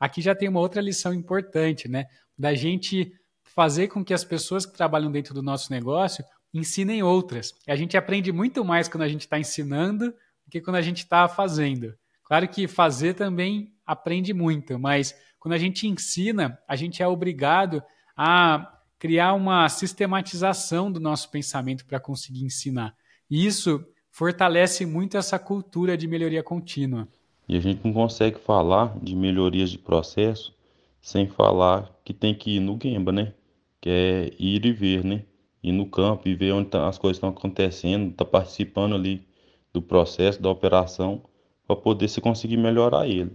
Aqui 0.00 0.22
já 0.22 0.34
tem 0.34 0.48
uma 0.48 0.60
outra 0.60 0.80
lição 0.80 1.12
importante, 1.12 1.86
né? 1.86 2.06
Da 2.36 2.54
gente 2.54 3.12
fazer 3.44 3.88
com 3.88 4.02
que 4.02 4.14
as 4.14 4.24
pessoas 4.24 4.64
que 4.64 4.72
trabalham 4.72 5.12
dentro 5.12 5.34
do 5.34 5.42
nosso 5.42 5.70
negócio 5.70 6.24
ensinem 6.52 7.02
outras. 7.02 7.54
E 7.68 7.70
a 7.70 7.76
gente 7.76 7.96
aprende 7.96 8.32
muito 8.32 8.64
mais 8.64 8.88
quando 8.88 9.02
a 9.02 9.08
gente 9.08 9.22
está 9.22 9.38
ensinando 9.38 10.06
do 10.06 10.50
que 10.50 10.60
quando 10.60 10.76
a 10.76 10.82
gente 10.82 10.98
está 10.98 11.28
fazendo. 11.28 11.94
Claro 12.24 12.48
que 12.48 12.66
fazer 12.66 13.14
também 13.14 13.74
aprende 13.84 14.32
muito, 14.32 14.78
mas 14.78 15.14
quando 15.38 15.54
a 15.54 15.58
gente 15.58 15.86
ensina, 15.86 16.58
a 16.66 16.76
gente 16.76 17.02
é 17.02 17.06
obrigado 17.06 17.82
a 18.16 18.78
criar 18.98 19.32
uma 19.32 19.68
sistematização 19.68 20.92
do 20.92 21.00
nosso 21.00 21.30
pensamento 21.30 21.84
para 21.86 21.98
conseguir 21.98 22.44
ensinar. 22.44 22.94
E 23.28 23.46
isso 23.46 23.84
fortalece 24.10 24.84
muito 24.84 25.16
essa 25.16 25.38
cultura 25.38 25.96
de 25.96 26.06
melhoria 26.06 26.42
contínua. 26.42 27.08
E 27.50 27.56
a 27.56 27.60
gente 27.60 27.84
não 27.84 27.92
consegue 27.92 28.38
falar 28.38 28.96
de 29.02 29.16
melhorias 29.16 29.72
de 29.72 29.76
processo 29.76 30.54
sem 31.00 31.26
falar 31.26 31.90
que 32.04 32.14
tem 32.14 32.32
que 32.32 32.52
ir 32.52 32.60
no 32.60 32.78
Gemba, 32.80 33.10
né? 33.10 33.34
Que 33.80 33.90
é 33.90 34.32
ir 34.38 34.64
e 34.64 34.70
ver, 34.72 35.04
né? 35.04 35.24
Ir 35.60 35.72
no 35.72 35.84
campo 35.84 36.28
e 36.28 36.34
ver 36.36 36.52
onde 36.52 36.68
tá, 36.68 36.86
as 36.86 36.96
coisas 36.96 37.16
estão 37.16 37.30
acontecendo, 37.30 38.14
tá 38.14 38.24
participando 38.24 38.94
ali 38.94 39.26
do 39.72 39.82
processo, 39.82 40.40
da 40.40 40.48
operação, 40.48 41.24
para 41.66 41.74
poder 41.74 42.06
se 42.06 42.20
conseguir 42.20 42.56
melhorar 42.56 43.08
ele. 43.08 43.32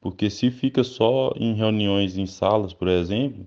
Porque 0.00 0.30
se 0.30 0.52
fica 0.52 0.84
só 0.84 1.32
em 1.34 1.52
reuniões 1.52 2.16
em 2.16 2.26
salas, 2.26 2.72
por 2.72 2.86
exemplo, 2.86 3.44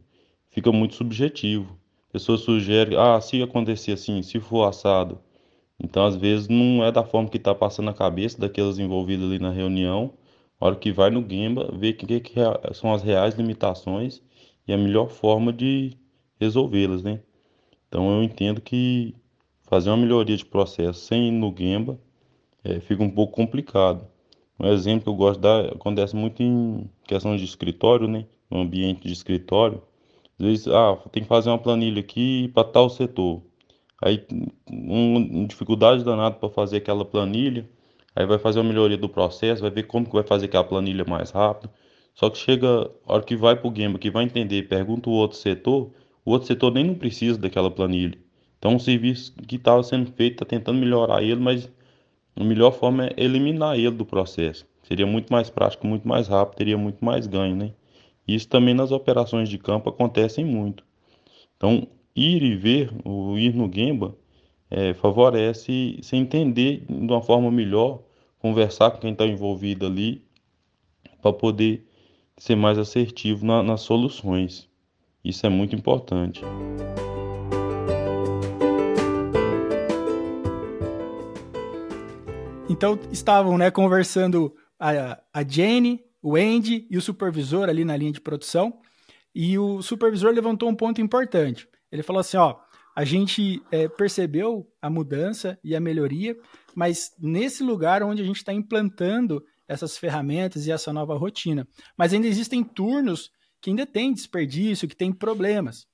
fica 0.50 0.70
muito 0.70 0.96
subjetivo. 0.96 1.80
A 2.10 2.12
pessoa 2.12 2.38
sugere, 2.38 2.98
ah, 2.98 3.22
se 3.22 3.42
acontecer 3.42 3.94
assim, 3.94 4.22
se 4.22 4.38
for 4.42 4.68
assado. 4.68 5.18
Então, 5.84 6.06
às 6.06 6.16
vezes, 6.16 6.48
não 6.48 6.84
é 6.84 6.92
da 6.92 7.04
forma 7.04 7.30
que 7.30 7.38
está 7.38 7.54
passando 7.54 7.90
a 7.90 7.94
cabeça 7.94 8.40
daqueles 8.40 8.80
envolvidos 8.80 9.26
ali 9.30 9.40
na 9.40 9.52
reunião. 9.52 10.14
A 10.60 10.68
hora 10.68 10.76
que 10.76 10.92
vai 10.92 11.10
no 11.10 11.28
Gemba, 11.28 11.70
vê 11.78 11.94
que, 11.94 12.20
que 12.22 12.36
são 12.74 12.94
as 12.94 13.04
reais 13.04 13.36
limitações 13.36 14.22
e 14.68 14.74
a 14.74 14.78
melhor 14.78 15.10
forma 15.10 15.52
de 15.52 15.98
resolvê-las, 16.40 17.04
né? 17.04 17.20
Então, 17.88 18.10
eu 18.16 18.24
entendo 18.24 18.62
que 18.62 19.14
fazer 19.64 19.90
uma 19.90 19.98
melhoria 19.98 20.38
de 20.38 20.46
processo 20.46 21.00
sem 21.02 21.28
ir 21.28 21.32
no 21.32 21.54
Gemba 21.56 22.00
é, 22.64 22.80
fica 22.80 23.04
um 23.04 23.10
pouco 23.10 23.34
complicado. 23.34 24.08
Um 24.60 24.68
exemplo 24.68 25.04
que 25.04 25.10
eu 25.10 25.16
gosto 25.16 25.36
de 25.36 25.42
dar 25.42 25.66
acontece 25.74 26.16
muito 26.16 26.42
em 26.42 26.90
questão 27.06 27.36
de 27.36 27.44
escritório, 27.44 28.08
né? 28.08 28.26
No 28.50 28.62
ambiente 28.62 29.08
de 29.08 29.14
escritório 29.14 29.82
às 30.40 30.46
vezes, 30.46 30.68
ah, 30.68 30.98
tem 31.12 31.24
que 31.24 31.30
fazer 31.30 31.50
uma 31.50 31.60
planilha 31.60 32.00
aqui 32.00 32.50
para 32.50 32.68
tal 32.68 32.90
setor. 32.90 33.42
Aí, 34.06 34.26
uma 34.70 35.48
dificuldade 35.48 36.04
danada 36.04 36.36
para 36.36 36.50
fazer 36.50 36.78
aquela 36.78 37.06
planilha. 37.06 37.70
Aí 38.14 38.26
vai 38.26 38.38
fazer 38.38 38.60
a 38.60 38.64
melhoria 38.64 38.98
do 38.98 39.08
processo, 39.08 39.62
vai 39.62 39.72
ver 39.72 39.84
como 39.84 40.06
que 40.06 40.14
vai 40.14 40.24
fazer 40.24 40.46
aquela 40.48 40.64
planilha 40.64 41.06
mais 41.08 41.32
rápido. 41.32 41.72
Só 42.14 42.30
que 42.30 42.38
chega, 42.38 42.92
a 43.08 43.14
hora 43.14 43.24
que 43.24 43.36
vai 43.36 43.56
para 43.56 43.68
o 43.68 43.74
que 43.98 44.12
vai 44.12 44.26
entender, 44.26 44.68
pergunta 44.68 45.10
o 45.10 45.14
outro 45.14 45.38
setor, 45.38 45.90
o 46.26 46.32
outro 46.32 46.48
setor 46.48 46.72
nem 46.74 46.84
não 46.84 46.96
precisa 46.96 47.40
daquela 47.40 47.72
planilha. 47.72 48.18
Então, 48.60 48.76
o 48.76 48.80
serviço 48.80 49.34
que 49.48 49.56
estava 49.56 49.82
sendo 49.84 50.12
feito 50.12 50.34
está 50.34 50.46
tentando 50.46 50.78
melhorar 50.78 51.24
ele, 51.24 51.40
mas 51.40 51.72
a 52.36 52.44
melhor 52.44 52.72
forma 52.72 53.08
é 53.08 53.14
eliminar 53.18 53.78
ele 53.78 53.92
do 53.92 54.06
processo. 54.06 54.66
Seria 54.84 55.08
muito 55.08 55.32
mais 55.32 55.50
prático, 55.50 55.88
muito 55.88 56.08
mais 56.08 56.28
rápido, 56.28 56.58
teria 56.58 56.78
muito 56.78 57.04
mais 57.04 57.26
ganho, 57.26 57.56
né? 57.56 57.72
Isso 58.28 58.48
também 58.48 58.74
nas 58.74 58.92
operações 58.92 59.50
de 59.50 59.58
campo 59.58 59.90
acontecem 59.90 60.46
muito. 60.46 60.84
Então, 61.58 61.88
ir 62.16 62.44
e 62.44 62.56
ver, 62.56 62.92
o 63.04 63.38
ir 63.38 63.54
no 63.54 63.72
Gemba, 63.72 64.16
é, 64.70 64.94
favorece 64.94 66.00
se 66.02 66.16
entender 66.16 66.84
de 66.88 67.12
uma 67.12 67.22
forma 67.22 67.52
melhor, 67.52 68.02
conversar 68.40 68.92
com 68.92 69.00
quem 69.00 69.12
está 69.12 69.26
envolvido 69.26 69.86
ali, 69.86 70.24
para 71.22 71.32
poder 71.32 71.88
ser 72.38 72.56
mais 72.56 72.78
assertivo 72.78 73.46
na, 73.46 73.64
nas 73.64 73.82
soluções. 73.82 74.68
Isso 75.24 75.46
é 75.46 75.50
muito 75.50 75.76
importante. 75.76 76.42
Então 82.70 83.00
estavam 83.12 83.58
né, 83.58 83.70
conversando 83.70 84.54
a, 84.80 85.22
a 85.34 85.48
Jane, 85.48 86.04
o 86.22 86.36
Andy 86.36 86.88
e 86.90 86.98
o 86.98 87.02
supervisor 87.02 87.70
ali 87.70 87.86
na 87.86 87.96
linha 87.96 88.12
de 88.12 88.20
produção. 88.20 88.80
E 89.36 89.58
o 89.58 89.82
supervisor 89.82 90.32
levantou 90.32 90.70
um 90.70 90.76
ponto 90.76 91.02
importante. 91.02 91.68
Ele 91.94 92.02
falou 92.02 92.20
assim: 92.20 92.38
ó, 92.38 92.56
a 92.96 93.06
gente 93.06 93.62
é, 93.72 93.88
percebeu 93.88 94.68
a 94.82 94.90
mudança 94.90 95.60
e 95.64 95.76
a 95.76 95.80
melhoria, 95.80 96.36
mas 96.76 97.12
nesse 97.20 97.62
lugar 97.64 98.02
onde 98.02 98.24
a 98.24 98.26
gente 98.26 98.38
está 98.38 98.52
implantando 98.52 99.46
essas 99.68 99.96
ferramentas 99.96 100.66
e 100.66 100.72
essa 100.72 100.92
nova 100.92 101.16
rotina. 101.16 101.68
Mas 101.96 102.12
ainda 102.12 102.26
existem 102.26 102.64
turnos 102.64 103.32
que 103.62 103.70
ainda 103.70 103.86
tem 103.86 104.12
desperdício, 104.12 104.88
que 104.88 104.96
tem 104.96 105.14
problemas. 105.14 105.86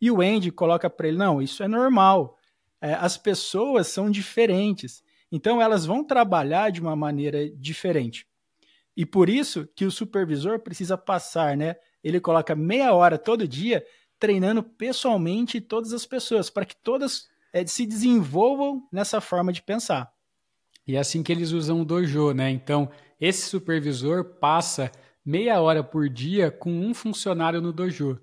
E 0.00 0.10
o 0.10 0.22
Andy 0.22 0.50
coloca 0.50 0.88
para 0.88 1.08
ele: 1.08 1.18
não, 1.18 1.42
isso 1.42 1.62
é 1.62 1.68
normal. 1.68 2.38
É, 2.80 2.94
as 2.94 3.18
pessoas 3.18 3.88
são 3.88 4.10
diferentes. 4.10 5.04
Então 5.30 5.60
elas 5.60 5.84
vão 5.84 6.02
trabalhar 6.02 6.70
de 6.70 6.80
uma 6.80 6.96
maneira 6.96 7.48
diferente. 7.50 8.26
E 8.96 9.04
por 9.04 9.28
isso 9.28 9.68
que 9.76 9.84
o 9.84 9.90
supervisor 9.90 10.60
precisa 10.60 10.96
passar, 10.96 11.56
né? 11.58 11.76
Ele 12.02 12.20
coloca 12.20 12.56
meia 12.56 12.92
hora 12.94 13.18
todo 13.18 13.46
dia 13.46 13.84
treinando 14.22 14.62
pessoalmente 14.62 15.60
todas 15.60 15.92
as 15.92 16.06
pessoas, 16.06 16.48
para 16.48 16.64
que 16.64 16.76
todas 16.76 17.28
é, 17.52 17.66
se 17.66 17.84
desenvolvam 17.84 18.86
nessa 18.92 19.20
forma 19.20 19.52
de 19.52 19.60
pensar. 19.60 20.12
E 20.86 20.94
é 20.94 21.00
assim 21.00 21.24
que 21.24 21.32
eles 21.32 21.50
usam 21.50 21.80
o 21.80 21.84
dojo, 21.84 22.32
né? 22.32 22.48
Então, 22.48 22.88
esse 23.20 23.48
supervisor 23.48 24.38
passa 24.38 24.92
meia 25.26 25.60
hora 25.60 25.82
por 25.82 26.08
dia 26.08 26.52
com 26.52 26.70
um 26.70 26.94
funcionário 26.94 27.60
no 27.60 27.72
dojo. 27.72 28.16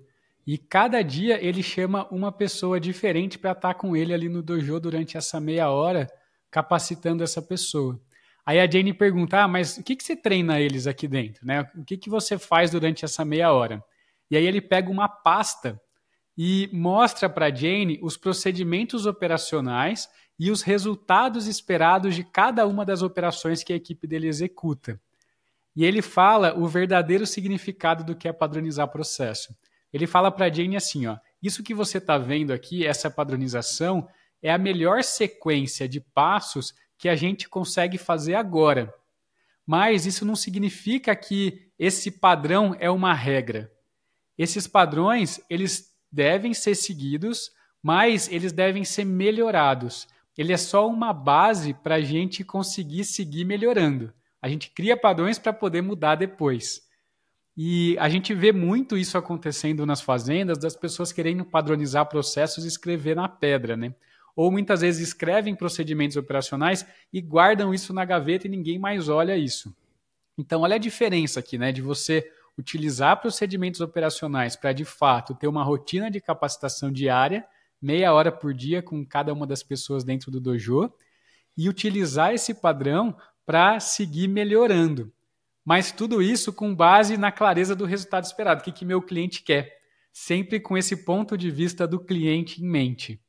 E 0.46 0.56
cada 0.56 1.02
dia 1.02 1.38
ele 1.44 1.62
chama 1.62 2.08
uma 2.10 2.32
pessoa 2.32 2.80
diferente 2.80 3.38
para 3.38 3.52
estar 3.52 3.74
com 3.74 3.94
ele 3.94 4.14
ali 4.14 4.30
no 4.30 4.42
dojo 4.42 4.80
durante 4.80 5.18
essa 5.18 5.38
meia 5.38 5.68
hora, 5.68 6.06
capacitando 6.50 7.22
essa 7.22 7.42
pessoa. 7.42 8.00
Aí 8.46 8.58
a 8.58 8.68
Jane 8.68 8.94
pergunta: 8.94 9.42
ah, 9.42 9.48
mas 9.48 9.76
o 9.76 9.84
que, 9.84 9.94
que 9.94 10.02
você 10.02 10.16
treina 10.16 10.58
eles 10.58 10.86
aqui 10.86 11.06
dentro? 11.06 11.46
Né? 11.46 11.70
O 11.76 11.84
que, 11.84 11.98
que 11.98 12.08
você 12.08 12.38
faz 12.38 12.70
durante 12.70 13.04
essa 13.04 13.22
meia 13.22 13.52
hora? 13.52 13.84
E 14.30 14.36
aí 14.36 14.46
ele 14.46 14.62
pega 14.62 14.90
uma 14.90 15.06
pasta 15.06 15.78
e 16.42 16.70
mostra 16.72 17.28
para 17.28 17.54
Jane 17.54 17.98
os 18.00 18.16
procedimentos 18.16 19.04
operacionais 19.04 20.08
e 20.38 20.50
os 20.50 20.62
resultados 20.62 21.46
esperados 21.46 22.14
de 22.14 22.24
cada 22.24 22.66
uma 22.66 22.82
das 22.82 23.02
operações 23.02 23.62
que 23.62 23.74
a 23.74 23.76
equipe 23.76 24.06
dele 24.06 24.26
executa. 24.26 24.98
E 25.76 25.84
ele 25.84 26.00
fala 26.00 26.58
o 26.58 26.66
verdadeiro 26.66 27.26
significado 27.26 28.04
do 28.04 28.16
que 28.16 28.26
é 28.26 28.32
padronizar 28.32 28.88
processo. 28.88 29.54
Ele 29.92 30.06
fala 30.06 30.30
para 30.30 30.50
Jane 30.50 30.76
assim: 30.76 31.06
ó, 31.06 31.18
isso 31.42 31.62
que 31.62 31.74
você 31.74 31.98
está 31.98 32.16
vendo 32.16 32.54
aqui, 32.54 32.86
essa 32.86 33.10
padronização, 33.10 34.08
é 34.40 34.50
a 34.50 34.56
melhor 34.56 35.04
sequência 35.04 35.86
de 35.86 36.00
passos 36.00 36.72
que 36.96 37.10
a 37.10 37.14
gente 37.14 37.50
consegue 37.50 37.98
fazer 37.98 38.34
agora. 38.34 38.90
Mas 39.66 40.06
isso 40.06 40.24
não 40.24 40.34
significa 40.34 41.14
que 41.14 41.70
esse 41.78 42.10
padrão 42.10 42.74
é 42.80 42.90
uma 42.90 43.12
regra. 43.12 43.70
Esses 44.38 44.66
padrões, 44.66 45.38
eles 45.50 45.90
devem 46.10 46.54
ser 46.54 46.74
seguidos, 46.74 47.50
mas 47.82 48.30
eles 48.30 48.52
devem 48.52 48.84
ser 48.84 49.04
melhorados. 49.04 50.06
Ele 50.36 50.52
é 50.52 50.56
só 50.56 50.88
uma 50.88 51.12
base 51.12 51.74
para 51.74 51.96
a 51.96 52.00
gente 52.00 52.44
conseguir 52.44 53.04
seguir 53.04 53.44
melhorando. 53.44 54.12
A 54.40 54.48
gente 54.48 54.70
cria 54.70 54.96
padrões 54.96 55.38
para 55.38 55.52
poder 55.52 55.82
mudar 55.82 56.14
depois. 56.14 56.88
E 57.56 57.96
a 57.98 58.08
gente 58.08 58.32
vê 58.32 58.52
muito 58.52 58.96
isso 58.96 59.18
acontecendo 59.18 59.84
nas 59.84 60.00
fazendas, 60.00 60.58
das 60.58 60.74
pessoas 60.74 61.12
querendo 61.12 61.44
padronizar 61.44 62.06
processos 62.06 62.64
e 62.64 62.68
escrever 62.68 63.14
na 63.16 63.28
pedra, 63.28 63.76
né? 63.76 63.94
ou 64.34 64.50
muitas 64.50 64.80
vezes 64.80 65.08
escrevem 65.08 65.54
procedimentos 65.54 66.16
operacionais 66.16 66.86
e 67.12 67.20
guardam 67.20 67.74
isso 67.74 67.92
na 67.92 68.04
gaveta 68.04 68.46
e 68.46 68.50
ninguém 68.50 68.78
mais 68.78 69.08
olha 69.08 69.36
isso. 69.36 69.74
Então, 70.38 70.62
olha 70.62 70.76
a 70.76 70.78
diferença 70.78 71.40
aqui, 71.40 71.58
né, 71.58 71.72
de 71.72 71.82
você 71.82 72.32
utilizar 72.58 73.20
procedimentos 73.20 73.80
operacionais 73.80 74.56
para 74.56 74.72
de 74.72 74.84
fato 74.84 75.34
ter 75.34 75.48
uma 75.48 75.64
rotina 75.64 76.10
de 76.10 76.20
capacitação 76.20 76.92
diária, 76.92 77.44
meia 77.80 78.12
hora 78.12 78.30
por 78.30 78.52
dia 78.52 78.82
com 78.82 79.04
cada 79.04 79.32
uma 79.32 79.46
das 79.46 79.62
pessoas 79.62 80.04
dentro 80.04 80.30
do 80.30 80.40
dojo, 80.40 80.92
e 81.56 81.68
utilizar 81.68 82.32
esse 82.32 82.54
padrão 82.54 83.16
para 83.44 83.80
seguir 83.80 84.28
melhorando. 84.28 85.12
Mas 85.64 85.92
tudo 85.92 86.22
isso 86.22 86.52
com 86.52 86.74
base 86.74 87.16
na 87.16 87.30
clareza 87.30 87.74
do 87.74 87.84
resultado 87.84 88.24
esperado, 88.24 88.60
o 88.60 88.64
que, 88.64 88.72
que 88.72 88.84
meu 88.84 89.02
cliente 89.02 89.42
quer, 89.42 89.78
sempre 90.12 90.58
com 90.60 90.76
esse 90.76 91.04
ponto 91.04 91.36
de 91.36 91.50
vista 91.50 91.86
do 91.86 92.00
cliente 92.00 92.62
em 92.62 92.66
mente. 92.66 93.20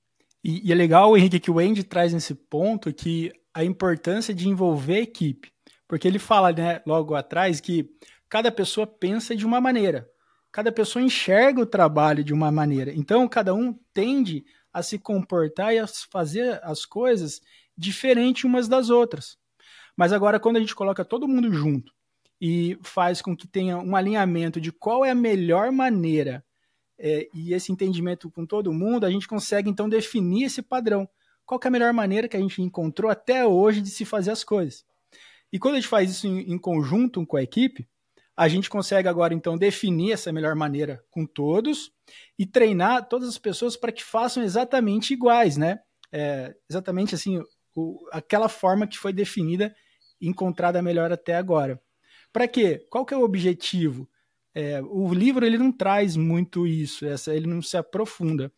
E, 0.44 0.68
e, 0.68 0.72
é 0.72 0.75
legal, 0.75 1.16
Henrique, 1.16 1.40
que 1.40 1.51
o 1.51 1.60
Andy 1.60 1.84
traz 1.84 2.13
nesse 2.13 2.34
ponto 2.34 2.94
que 2.94 3.32
a 3.54 3.63
importância 3.63 4.34
de 4.34 4.48
envolver 4.48 4.96
a 4.96 5.01
equipe. 5.01 5.51
Porque 5.88 6.08
ele 6.08 6.20
fala 6.20 6.51
né, 6.51 6.82
logo 6.86 7.16
atrás 7.16 7.60
que 7.60 7.90
cada 8.31 8.50
pessoa 8.50 8.88
pensa 8.88 9.35
de 9.35 9.45
uma 9.45 9.59
maneira, 9.59 10.09
cada 10.53 10.71
pessoa 10.71 11.03
enxerga 11.03 11.59
o 11.59 11.65
trabalho 11.65 12.23
de 12.23 12.33
uma 12.33 12.50
maneira. 12.50 12.93
Então, 12.95 13.27
cada 13.27 13.53
um 13.53 13.77
tende 13.93 14.45
a 14.71 14.81
se 14.81 14.97
comportar 14.97 15.73
e 15.73 15.79
a 15.79 15.85
fazer 16.09 16.57
as 16.63 16.85
coisas 16.85 17.41
diferente 17.75 18.47
umas 18.47 18.69
das 18.69 18.89
outras. 18.89 19.38
Mas 19.97 20.13
agora, 20.13 20.39
quando 20.39 20.55
a 20.55 20.59
gente 20.61 20.73
coloca 20.73 21.03
todo 21.03 21.27
mundo 21.27 21.51
junto 21.51 21.91
e 22.39 22.79
faz 22.81 23.21
com 23.21 23.35
que 23.35 23.45
tenha 23.45 23.77
um 23.77 23.97
alinhamento 23.97 24.61
de 24.61 24.71
qual 24.71 25.03
é 25.03 25.11
a 25.11 25.15
melhor 25.15 25.69
maneira 25.69 26.41
é, 26.97 27.27
e 27.33 27.53
esse 27.53 27.69
entendimento 27.69 28.31
com 28.31 28.45
todo 28.45 28.71
mundo, 28.71 29.05
a 29.05 29.11
gente 29.11 29.27
consegue 29.27 29.69
então 29.69 29.89
definir 29.89 30.45
esse 30.45 30.61
padrão. 30.61 31.05
Qual 31.45 31.59
é 31.61 31.67
a 31.67 31.71
melhor 31.71 31.91
maneira 31.91 32.29
que 32.29 32.38
a 32.38 32.39
gente 32.39 32.61
encontrou 32.61 33.11
até 33.11 33.45
hoje 33.45 33.81
de 33.81 33.89
se 33.89 34.05
fazer 34.05 34.31
as 34.31 34.41
coisas? 34.41 34.85
E 35.51 35.59
quando 35.59 35.75
a 35.75 35.79
gente 35.81 35.89
faz 35.89 36.09
isso 36.09 36.27
em, 36.27 36.53
em 36.53 36.57
conjunto 36.57 37.25
com 37.25 37.35
a 37.35 37.43
equipe, 37.43 37.90
a 38.41 38.48
gente 38.48 38.71
consegue 38.71 39.07
agora 39.07 39.36
então 39.36 39.55
definir 39.55 40.13
essa 40.13 40.31
melhor 40.31 40.55
maneira 40.55 41.03
com 41.12 41.27
todos 41.27 41.91
e 42.39 42.43
treinar 42.43 43.07
todas 43.07 43.29
as 43.29 43.38
pessoas 43.38 43.77
para 43.77 43.91
que 43.91 44.03
façam 44.03 44.41
exatamente 44.41 45.13
iguais, 45.13 45.57
né? 45.57 45.79
É, 46.12 46.51
exatamente 46.67 47.13
assim, 47.13 47.39
o, 47.75 48.00
aquela 48.12 48.50
forma 48.50 48.88
que 48.88 48.98
foi 48.98 49.13
definida 49.13 49.71
e 50.19 50.27
encontrada 50.27 50.81
melhor 50.81 51.12
até 51.12 51.36
agora. 51.36 51.79
Para 52.33 52.48
quê? 52.48 52.83
Qual 52.89 53.05
que 53.05 53.13
é 53.13 53.17
o 53.17 53.21
objetivo? 53.24 54.10
É, 54.55 54.81
o 54.81 55.13
livro 55.13 55.45
ele 55.45 55.60
não 55.60 55.71
traz 55.71 56.15
muito 56.17 56.65
isso, 56.65 57.05
essa, 57.05 57.36
ele 57.36 57.45
não 57.45 57.62
se 57.62 57.77
aprofunda. 57.77 58.51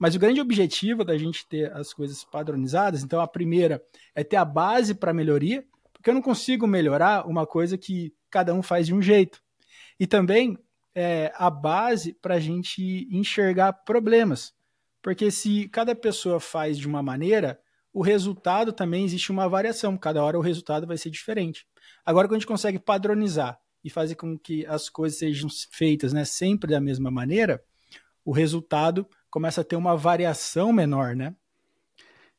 Mas 0.00 0.16
o 0.16 0.18
grande 0.18 0.40
objetivo 0.40 1.04
da 1.04 1.16
gente 1.16 1.46
ter 1.48 1.72
as 1.74 1.92
coisas 1.92 2.24
padronizadas, 2.24 3.04
então 3.04 3.20
a 3.20 3.28
primeira 3.28 3.80
é 4.16 4.24
ter 4.24 4.34
a 4.36 4.44
base 4.44 4.96
para 4.96 5.14
melhoria, 5.14 5.64
porque 5.98 6.10
eu 6.10 6.14
não 6.14 6.22
consigo 6.22 6.66
melhorar 6.66 7.26
uma 7.26 7.46
coisa 7.46 7.76
que 7.76 8.14
cada 8.30 8.54
um 8.54 8.62
faz 8.62 8.86
de 8.86 8.94
um 8.94 9.02
jeito. 9.02 9.42
E 9.98 10.06
também 10.06 10.56
é, 10.94 11.32
a 11.36 11.50
base 11.50 12.12
para 12.14 12.36
a 12.36 12.40
gente 12.40 13.06
enxergar 13.10 13.72
problemas. 13.72 14.54
Porque 15.02 15.30
se 15.30 15.68
cada 15.68 15.94
pessoa 15.94 16.40
faz 16.40 16.78
de 16.78 16.86
uma 16.86 17.02
maneira, 17.02 17.60
o 17.92 18.00
resultado 18.00 18.72
também 18.72 19.04
existe 19.04 19.30
uma 19.30 19.48
variação. 19.48 19.96
Cada 19.96 20.22
hora 20.22 20.38
o 20.38 20.42
resultado 20.42 20.86
vai 20.86 20.96
ser 20.96 21.10
diferente. 21.10 21.66
Agora, 22.04 22.28
quando 22.28 22.36
a 22.36 22.38
gente 22.38 22.46
consegue 22.46 22.78
padronizar 22.78 23.58
e 23.82 23.90
fazer 23.90 24.14
com 24.14 24.38
que 24.38 24.64
as 24.66 24.88
coisas 24.88 25.18
sejam 25.18 25.48
feitas 25.70 26.12
né, 26.12 26.24
sempre 26.24 26.70
da 26.70 26.80
mesma 26.80 27.10
maneira, 27.10 27.62
o 28.24 28.32
resultado 28.32 29.06
começa 29.30 29.60
a 29.62 29.64
ter 29.64 29.76
uma 29.76 29.96
variação 29.96 30.72
menor, 30.72 31.14
né? 31.16 31.34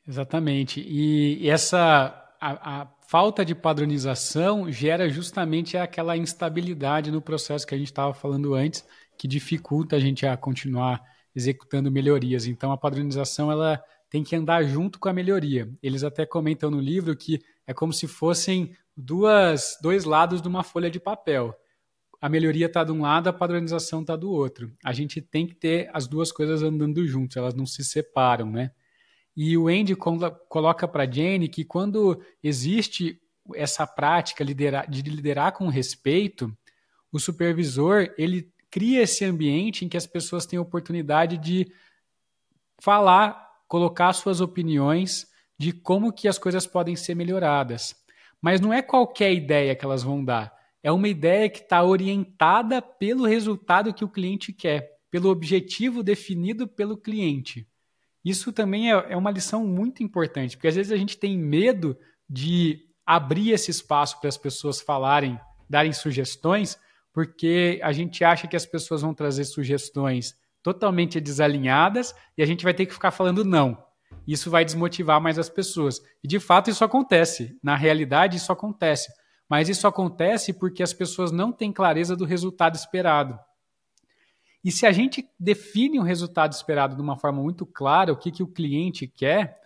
Exatamente. 0.07 0.81
E, 0.81 1.49
essa 1.49 1.79
a, 2.39 2.81
a, 2.81 2.87
falta 3.09 3.43
de 3.43 3.55
padronização 3.55 4.71
gera 4.71 5.09
justamente 5.09 5.75
aquela 5.75 6.15
instabilidade 6.15 7.09
no 7.09 7.19
processo 7.19 7.65
que 7.65 7.73
a 7.73 7.77
gente 7.77 7.87
estava 7.87 8.13
falando 8.13 8.53
antes, 8.53 8.85
que 9.17 9.27
dificulta 9.27 9.95
a 9.95 9.99
gente 9.99 10.27
a 10.27 10.37
continuar 10.37 11.01
executando 11.35 11.91
melhorias. 11.91 12.45
Então 12.45 12.71
a 12.71 12.77
padronização 12.77 13.51
ela 13.51 13.83
tem 14.11 14.23
que 14.23 14.35
andar 14.35 14.61
junto 14.61 14.99
com 14.99 15.09
a 15.09 15.13
melhoria. 15.13 15.67
Eles 15.81 16.03
até 16.03 16.23
comentam 16.23 16.69
no 16.69 16.79
livro 16.79 17.17
que 17.17 17.41
é 17.65 17.73
como 17.73 17.91
se 17.91 18.05
fossem 18.05 18.75
duas, 18.95 19.75
dois 19.81 20.03
lados 20.03 20.39
de 20.39 20.47
uma 20.47 20.63
folha 20.63 20.91
de 20.91 20.99
papel. 20.99 21.55
A 22.21 22.29
melhoria 22.29 22.67
está 22.67 22.83
de 22.83 22.91
um 22.91 23.01
lado, 23.01 23.27
a 23.27 23.33
padronização 23.33 24.01
está 24.01 24.15
do 24.15 24.29
outro. 24.29 24.71
A 24.85 24.93
gente 24.93 25.19
tem 25.19 25.47
que 25.47 25.55
ter 25.55 25.89
as 25.95 26.07
duas 26.07 26.31
coisas 26.31 26.61
andando 26.61 27.03
juntos, 27.07 27.37
elas 27.37 27.55
não 27.55 27.65
se 27.65 27.83
separam, 27.83 28.51
né? 28.51 28.69
E 29.41 29.57
o 29.57 29.69
Andy 29.69 29.95
coloca 29.95 30.85
para 30.85 31.09
Jane 31.09 31.47
que 31.47 31.63
quando 31.63 32.21
existe 32.43 33.21
essa 33.55 33.87
prática 33.87 34.43
de 34.43 35.01
liderar 35.01 35.53
com 35.53 35.69
respeito, 35.69 36.53
o 37.09 37.17
supervisor 37.17 38.13
ele 38.17 38.51
cria 38.69 39.01
esse 39.01 39.23
ambiente 39.23 39.85
em 39.85 39.87
que 39.87 39.95
as 39.95 40.05
pessoas 40.05 40.45
têm 40.45 40.59
oportunidade 40.59 41.37
de 41.37 41.71
falar, 42.81 43.49
colocar 43.65 44.11
suas 44.11 44.41
opiniões 44.41 45.25
de 45.57 45.71
como 45.71 46.11
que 46.11 46.27
as 46.27 46.37
coisas 46.37 46.67
podem 46.67 46.97
ser 46.97 47.15
melhoradas. 47.15 47.95
Mas 48.41 48.59
não 48.59 48.73
é 48.73 48.81
qualquer 48.81 49.31
ideia 49.31 49.73
que 49.73 49.85
elas 49.85 50.03
vão 50.03 50.21
dar. 50.21 50.53
É 50.83 50.91
uma 50.91 51.07
ideia 51.07 51.49
que 51.49 51.59
está 51.59 51.81
orientada 51.81 52.81
pelo 52.81 53.25
resultado 53.25 53.93
que 53.93 54.03
o 54.03 54.09
cliente 54.09 54.51
quer, 54.51 54.99
pelo 55.09 55.29
objetivo 55.29 56.03
definido 56.03 56.67
pelo 56.67 56.97
cliente. 56.97 57.68
Isso 58.23 58.51
também 58.51 58.91
é, 58.91 59.05
é 59.09 59.17
uma 59.17 59.31
lição 59.31 59.65
muito 59.65 60.03
importante, 60.03 60.57
porque 60.57 60.67
às 60.67 60.75
vezes 60.75 60.91
a 60.91 60.97
gente 60.97 61.17
tem 61.17 61.37
medo 61.37 61.97
de 62.29 62.79
abrir 63.05 63.51
esse 63.51 63.71
espaço 63.71 64.19
para 64.19 64.29
as 64.29 64.37
pessoas 64.37 64.81
falarem, 64.81 65.39
darem 65.69 65.93
sugestões, 65.93 66.77
porque 67.13 67.79
a 67.83 67.91
gente 67.91 68.23
acha 68.23 68.47
que 68.47 68.55
as 68.55 68.65
pessoas 68.65 69.01
vão 69.01 69.13
trazer 69.13 69.45
sugestões 69.45 70.35
totalmente 70.61 71.19
desalinhadas 71.19 72.13
e 72.37 72.43
a 72.43 72.45
gente 72.45 72.63
vai 72.63 72.73
ter 72.73 72.85
que 72.85 72.93
ficar 72.93 73.11
falando 73.11 73.43
não. 73.43 73.83
Isso 74.27 74.51
vai 74.51 74.63
desmotivar 74.63 75.19
mais 75.19 75.39
as 75.39 75.49
pessoas. 75.49 76.01
E 76.23 76.27
de 76.27 76.39
fato 76.39 76.69
isso 76.69 76.83
acontece. 76.83 77.57
Na 77.63 77.75
realidade, 77.75 78.37
isso 78.37 78.51
acontece. 78.51 79.11
Mas 79.49 79.69
isso 79.69 79.87
acontece 79.87 80.53
porque 80.53 80.83
as 80.83 80.93
pessoas 80.93 81.31
não 81.31 81.51
têm 81.51 81.71
clareza 81.71 82.15
do 82.15 82.25
resultado 82.25 82.75
esperado. 82.75 83.39
E 84.63 84.71
se 84.71 84.85
a 84.85 84.91
gente 84.91 85.29
define 85.39 85.99
o 85.99 86.03
resultado 86.03 86.51
esperado 86.51 86.95
de 86.95 87.01
uma 87.01 87.17
forma 87.17 87.41
muito 87.41 87.65
clara, 87.65 88.11
o 88.11 88.17
que, 88.17 88.31
que 88.31 88.43
o 88.43 88.47
cliente 88.47 89.07
quer, 89.07 89.57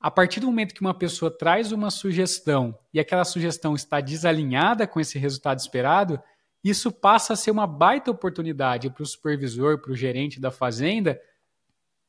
a 0.00 0.10
partir 0.10 0.40
do 0.40 0.46
momento 0.46 0.74
que 0.74 0.80
uma 0.80 0.94
pessoa 0.94 1.30
traz 1.30 1.72
uma 1.72 1.90
sugestão 1.90 2.76
e 2.92 3.00
aquela 3.00 3.24
sugestão 3.24 3.74
está 3.74 4.00
desalinhada 4.00 4.86
com 4.86 5.00
esse 5.00 5.18
resultado 5.18 5.58
esperado, 5.58 6.20
isso 6.62 6.90
passa 6.90 7.32
a 7.32 7.36
ser 7.36 7.50
uma 7.52 7.66
baita 7.66 8.10
oportunidade 8.10 8.90
para 8.90 9.02
o 9.02 9.06
supervisor, 9.06 9.78
para 9.78 9.92
o 9.92 9.96
gerente 9.96 10.40
da 10.40 10.50
fazenda, 10.50 11.20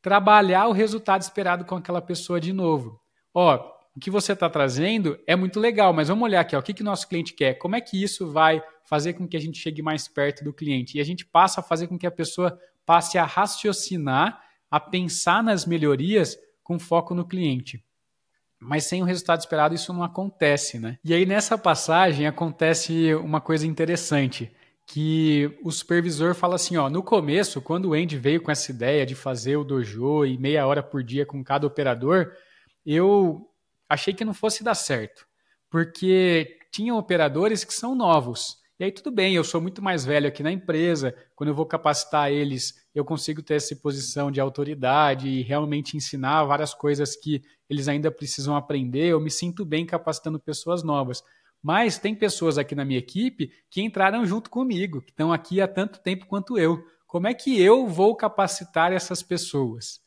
trabalhar 0.02 0.68
o 0.68 0.72
resultado 0.72 1.22
esperado 1.22 1.66
com 1.66 1.76
aquela 1.76 2.02
pessoa 2.02 2.40
de 2.42 2.52
novo. 2.52 3.00
Ó, 3.34 3.77
o 3.98 4.00
que 4.00 4.12
você 4.12 4.34
está 4.34 4.48
trazendo 4.48 5.18
é 5.26 5.36
muito 5.36 5.60
legal, 5.60 5.92
mas 5.92 6.08
vamos 6.08 6.24
olhar 6.24 6.42
aqui, 6.42 6.56
ó, 6.56 6.60
o 6.60 6.62
que, 6.62 6.72
que 6.72 6.84
o 6.84 6.86
nosso 6.86 7.10
cliente 7.10 7.34
quer, 7.34 7.56
como 7.56 7.76
é 7.76 7.82
que 7.82 8.02
isso 8.02 8.32
vai 8.32 8.62
fazer 8.84 9.14
com 9.14 9.28
que 9.28 9.36
a 9.36 9.40
gente 9.40 9.58
chegue 9.58 9.82
mais 9.82 10.08
perto 10.08 10.44
do 10.44 10.54
cliente. 10.54 10.98
E 10.98 11.02
a 11.02 11.04
gente 11.04 11.26
passa 11.26 11.62
a 11.62 11.64
fazer 11.64 11.88
com 11.88 11.98
que 11.98 12.06
a 12.06 12.12
pessoa 12.12 12.60
passe 12.86 13.18
a 13.18 13.26
raciocinar, 13.26 14.40
a 14.70 14.80
pensar 14.80 15.44
nas 15.44 15.66
melhorias 15.66 16.38
com 16.64 16.78
foco 16.78 17.16
no 17.16 17.28
cliente. 17.28 17.84
Mas 18.60 18.86
sem 18.86 19.02
o 19.02 19.06
resultado 19.06 19.40
esperado 19.40 19.74
isso 19.74 19.92
não 19.92 20.04
acontece, 20.04 20.78
né? 20.78 21.00
E 21.04 21.12
aí 21.12 21.26
nessa 21.26 21.58
passagem 21.58 22.28
acontece 22.28 23.16
uma 23.16 23.42
coisa 23.42 23.66
interessante, 23.66 24.52
que 24.86 25.58
o 25.64 25.72
supervisor 25.72 26.36
fala 26.36 26.54
assim, 26.56 26.78
ó, 26.78 26.88
no 26.88 27.02
começo, 27.02 27.62
quando 27.62 27.90
o 27.90 27.94
Andy 27.96 28.16
veio 28.16 28.42
com 28.42 28.52
essa 28.52 28.72
ideia 28.72 29.08
de 29.08 29.16
fazer 29.16 29.58
o 29.58 29.64
dojo 29.64 30.24
e 30.24 30.38
meia 30.38 30.68
hora 30.68 30.84
por 30.84 31.04
dia 31.04 31.26
com 31.26 31.44
cada 31.44 31.66
operador, 31.66 32.32
eu 32.86 33.47
achei 33.90 34.14
que 34.14 34.26
não 34.26 34.34
fosse 34.34 34.64
dar 34.64 34.76
certo, 34.76 35.26
porque 35.70 36.58
tinham 36.72 36.98
operadores 36.98 37.64
que 37.64 37.74
são 37.74 37.96
novos. 37.96 38.58
E 38.80 38.84
aí 38.84 38.92
tudo 38.92 39.10
bem, 39.10 39.34
eu 39.34 39.44
sou 39.44 39.60
muito 39.60 39.82
mais 39.82 40.06
velho 40.06 40.28
aqui 40.28 40.44
na 40.44 40.52
empresa, 40.52 41.16
quando 41.36 41.50
eu 41.50 41.56
vou 41.56 41.66
capacitar 41.66 42.32
eles, 42.32 42.76
eu 42.94 43.04
consigo 43.04 43.42
ter 43.42 43.56
essa 43.56 43.76
posição 43.76 44.30
de 44.30 44.40
autoridade 44.40 45.28
e 45.28 45.42
realmente 45.42 45.98
ensinar 45.98 46.44
várias 46.44 46.76
coisas 46.76 47.16
que 47.16 47.42
eles 47.68 47.88
ainda 47.88 48.12
precisam 48.12 48.56
aprender, 48.56 49.08
eu 49.08 49.20
me 49.20 49.32
sinto 49.32 49.66
bem 49.66 49.86
capacitando 49.86 50.40
pessoas 50.40 50.84
novas. 50.84 51.24
Mas 51.62 51.98
tem 51.98 52.14
pessoas 52.14 52.58
aqui 52.58 52.76
na 52.76 52.86
minha 52.86 53.00
equipe 53.00 53.52
que 53.70 53.82
entraram 53.82 54.26
junto 54.26 54.50
comigo, 54.50 55.02
que 55.02 55.10
estão 55.10 55.34
aqui 55.34 55.60
há 55.60 55.68
tanto 55.68 56.00
tempo 56.00 56.28
quanto 56.28 56.58
eu. 56.58 56.84
Como 57.08 57.28
é 57.28 57.34
que 57.34 57.60
eu 57.60 57.88
vou 57.88 58.16
capacitar 58.16 58.92
essas 58.92 59.24
pessoas? 59.24 60.00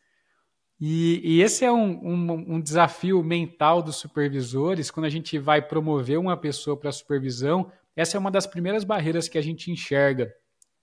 E, 0.81 1.21
e 1.23 1.43
esse 1.43 1.63
é 1.63 1.71
um, 1.71 1.91
um, 2.03 2.55
um, 2.55 2.61
desafio 2.61 3.23
mental 3.23 3.83
dos 3.83 3.97
supervisores, 3.97 4.91
quando 4.91 5.05
a 5.05 5.11
gente 5.11 5.39
vai 5.39 5.61
promover 5.61 6.19
uma 6.19 6.39
pessoa 6.39 6.75
para 6.75 6.91
supervisão, 6.91 7.71
essa 7.95 8.17
é 8.17 8.21
uma 8.21 8.31
das 8.31 8.47
primeiras 8.47 8.83
barreiras 8.83 9.29
que 9.29 9.37
a 9.37 9.43
gente 9.43 9.71
enxerga, 9.71 10.33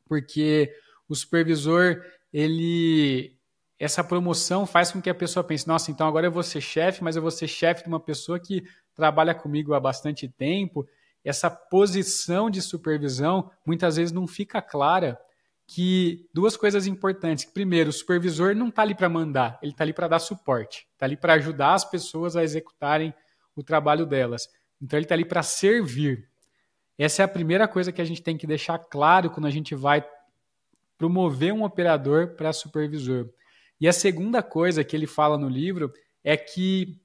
porque 0.05 0.71
o 1.09 1.15
supervisor, 1.15 2.03
ele 2.31 3.35
essa 3.79 4.03
promoção 4.03 4.65
faz 4.65 4.91
com 4.91 5.01
que 5.01 5.09
a 5.09 5.15
pessoa 5.15 5.43
pense, 5.43 5.67
nossa, 5.67 5.91
então 5.91 6.07
agora 6.07 6.25
eu 6.25 6.31
vou 6.31 6.41
ser 6.41 6.61
chefe, 6.61 7.03
mas 7.03 7.15
eu 7.15 7.21
vou 7.21 7.29
ser 7.29 7.47
chefe 7.47 7.83
de 7.83 7.87
uma 7.87 7.99
pessoa 7.99 8.39
que 8.39 8.63
trabalha 8.95 9.35
comigo 9.35 9.73
há 9.75 9.79
bastante 9.79 10.27
tempo. 10.27 10.87
Essa 11.23 11.47
posição 11.47 12.49
de 12.49 12.59
supervisão 12.59 13.51
muitas 13.63 13.97
vezes 13.97 14.11
não 14.11 14.25
fica 14.25 14.63
clara 14.63 15.19
que 15.67 16.25
duas 16.33 16.55
coisas 16.55 16.87
importantes. 16.87 17.43
Primeiro, 17.43 17.89
o 17.89 17.93
supervisor 17.93 18.55
não 18.55 18.69
está 18.69 18.83
ali 18.83 18.95
para 18.95 19.09
mandar, 19.09 19.59
ele 19.61 19.73
está 19.73 19.83
ali 19.83 19.91
para 19.91 20.07
dar 20.07 20.19
suporte, 20.19 20.87
está 20.93 21.05
ali 21.05 21.17
para 21.17 21.33
ajudar 21.33 21.73
as 21.73 21.83
pessoas 21.83 22.37
a 22.37 22.43
executarem 22.43 23.13
o 23.53 23.61
trabalho 23.61 24.05
delas. 24.05 24.47
Então, 24.81 24.97
ele 24.97 25.05
está 25.05 25.13
ali 25.13 25.25
para 25.25 25.43
servir. 25.43 26.29
Essa 26.97 27.21
é 27.21 27.25
a 27.25 27.27
primeira 27.27 27.67
coisa 27.67 27.91
que 27.91 28.01
a 28.01 28.05
gente 28.05 28.23
tem 28.23 28.37
que 28.37 28.47
deixar 28.47 28.79
claro 28.79 29.29
quando 29.29 29.45
a 29.45 29.51
gente 29.51 29.75
vai 29.75 30.07
promover 30.97 31.53
um 31.53 31.63
operador 31.63 32.35
para 32.35 32.53
supervisor. 32.53 33.29
E 33.79 33.87
a 33.87 33.93
segunda 33.93 34.41
coisa 34.41 34.83
que 34.83 34.95
ele 34.95 35.05
fala 35.05 35.37
no 35.37 35.49
livro 35.49 35.91
é 36.23 36.37
que 36.37 36.99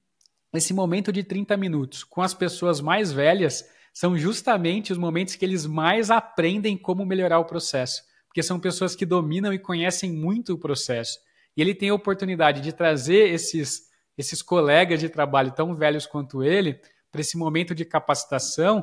esse 0.55 0.73
momento 0.73 1.13
de 1.13 1.25
30 1.25 1.57
minutos 1.57 2.05
com 2.05 2.23
as 2.23 2.33
pessoas 2.33 2.81
mais 2.81 3.13
velhas 3.13 3.69
são 3.93 4.17
justamente 4.17 4.93
os 4.93 4.99
momentos 4.99 5.35
que 5.35 5.45
eles 5.45 5.67
mais 5.67 6.11
aprendem 6.11 6.77
como 6.79 7.05
melhorar 7.05 7.39
o 7.39 7.45
processo 7.45 8.03
porque 8.33 8.43
são 8.43 8.59
pessoas 8.59 8.97
que 8.97 9.05
dominam 9.05 9.53
e 9.53 9.59
conhecem 9.59 10.11
muito 10.11 10.55
o 10.55 10.59
processo. 10.59 11.19
E 11.55 11.61
ele 11.61 11.75
tem 11.75 11.91
a 11.91 11.95
oportunidade 11.95 12.63
de 12.63 12.73
trazer 12.73 13.29
esses, 13.29 13.91
esses 14.17 14.41
colegas 14.41 15.01
de 15.01 15.11
trabalho 15.11 15.53
tão 15.53 15.75
velhos 15.75 16.07
quanto 16.07 16.43
ele 16.43 16.81
para 17.11 17.21
esse 17.21 17.37
momento 17.37 17.75
de 17.75 17.85
capacitação 17.85 18.83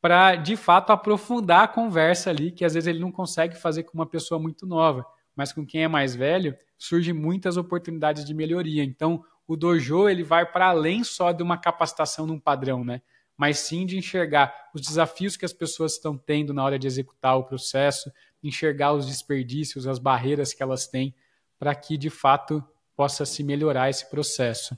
para 0.00 0.34
de 0.34 0.56
fato 0.56 0.90
aprofundar 0.90 1.62
a 1.62 1.68
conversa 1.68 2.30
ali, 2.30 2.50
que 2.50 2.64
às 2.64 2.74
vezes 2.74 2.88
ele 2.88 2.98
não 2.98 3.12
consegue 3.12 3.56
fazer 3.56 3.84
com 3.84 3.94
uma 3.94 4.06
pessoa 4.06 4.40
muito 4.40 4.66
nova, 4.66 5.06
mas 5.36 5.52
com 5.52 5.64
quem 5.64 5.84
é 5.84 5.88
mais 5.88 6.16
velho, 6.16 6.56
surgem 6.76 7.14
muitas 7.14 7.56
oportunidades 7.56 8.24
de 8.24 8.34
melhoria. 8.34 8.82
Então, 8.82 9.24
o 9.46 9.56
dojo 9.56 10.08
ele 10.08 10.24
vai 10.24 10.44
para 10.44 10.66
além 10.66 11.04
só 11.04 11.30
de 11.30 11.44
uma 11.44 11.56
capacitação 11.56 12.26
num 12.26 12.38
padrão, 12.38 12.84
né? 12.84 13.00
Mas 13.36 13.60
sim 13.60 13.86
de 13.86 13.96
enxergar 13.96 14.52
os 14.74 14.80
desafios 14.80 15.36
que 15.36 15.44
as 15.44 15.52
pessoas 15.52 15.92
estão 15.92 16.18
tendo 16.18 16.52
na 16.52 16.64
hora 16.64 16.76
de 16.76 16.88
executar 16.88 17.36
o 17.36 17.44
processo, 17.44 18.10
enxergar 18.42 18.92
os 18.92 19.06
desperdícios, 19.06 19.86
as 19.86 19.98
barreiras 19.98 20.52
que 20.52 20.62
elas 20.62 20.86
têm, 20.86 21.14
para 21.58 21.74
que 21.74 21.96
de 21.96 22.10
fato 22.10 22.62
possa 22.96 23.24
se 23.24 23.42
melhorar 23.42 23.90
esse 23.90 24.08
processo. 24.08 24.76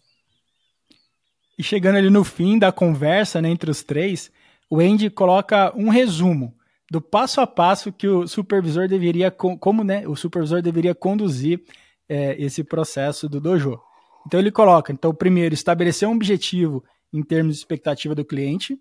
E 1.58 1.62
chegando 1.62 1.96
ali 1.96 2.08
no 2.08 2.24
fim 2.24 2.58
da 2.58 2.72
conversa 2.72 3.40
né, 3.42 3.50
entre 3.50 3.70
os 3.70 3.82
três, 3.82 4.30
o 4.68 4.80
Andy 4.80 5.10
coloca 5.10 5.72
um 5.76 5.88
resumo 5.88 6.56
do 6.90 7.00
passo 7.00 7.40
a 7.40 7.46
passo 7.46 7.92
que 7.92 8.08
o 8.08 8.26
supervisor 8.26 8.88
deveria, 8.88 9.30
como 9.30 9.84
né, 9.84 10.06
o 10.08 10.16
supervisor 10.16 10.62
deveria 10.62 10.94
conduzir 10.94 11.62
é, 12.08 12.34
esse 12.42 12.64
processo 12.64 13.28
do 13.28 13.40
dojo. 13.40 13.80
Então 14.26 14.40
ele 14.40 14.50
coloca, 14.50 14.92
então 14.92 15.14
primeiro, 15.14 15.54
estabelecer 15.54 16.08
um 16.08 16.12
objetivo 16.12 16.84
em 17.12 17.22
termos 17.22 17.54
de 17.54 17.60
expectativa 17.60 18.14
do 18.14 18.24
cliente. 18.24 18.78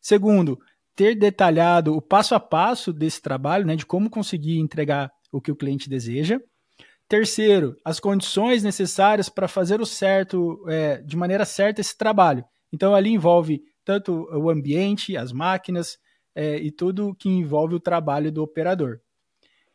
Segundo, 0.00 0.60
ter 1.00 1.14
detalhado 1.14 1.96
o 1.96 2.02
passo 2.02 2.34
a 2.34 2.38
passo 2.38 2.92
desse 2.92 3.22
trabalho, 3.22 3.64
né, 3.64 3.74
de 3.74 3.86
como 3.86 4.10
conseguir 4.10 4.58
entregar 4.58 5.10
o 5.32 5.40
que 5.40 5.50
o 5.50 5.56
cliente 5.56 5.88
deseja. 5.88 6.38
Terceiro, 7.08 7.74
as 7.82 7.98
condições 7.98 8.62
necessárias 8.62 9.30
para 9.30 9.48
fazer 9.48 9.80
o 9.80 9.86
certo, 9.86 10.62
é, 10.68 10.98
de 10.98 11.16
maneira 11.16 11.46
certa, 11.46 11.80
esse 11.80 11.96
trabalho. 11.96 12.44
Então 12.70 12.94
ali 12.94 13.08
envolve 13.08 13.62
tanto 13.82 14.28
o 14.30 14.50
ambiente, 14.50 15.16
as 15.16 15.32
máquinas 15.32 15.96
é, 16.34 16.58
e 16.58 16.70
tudo 16.70 17.14
que 17.14 17.30
envolve 17.30 17.74
o 17.74 17.80
trabalho 17.80 18.30
do 18.30 18.42
operador. 18.42 19.00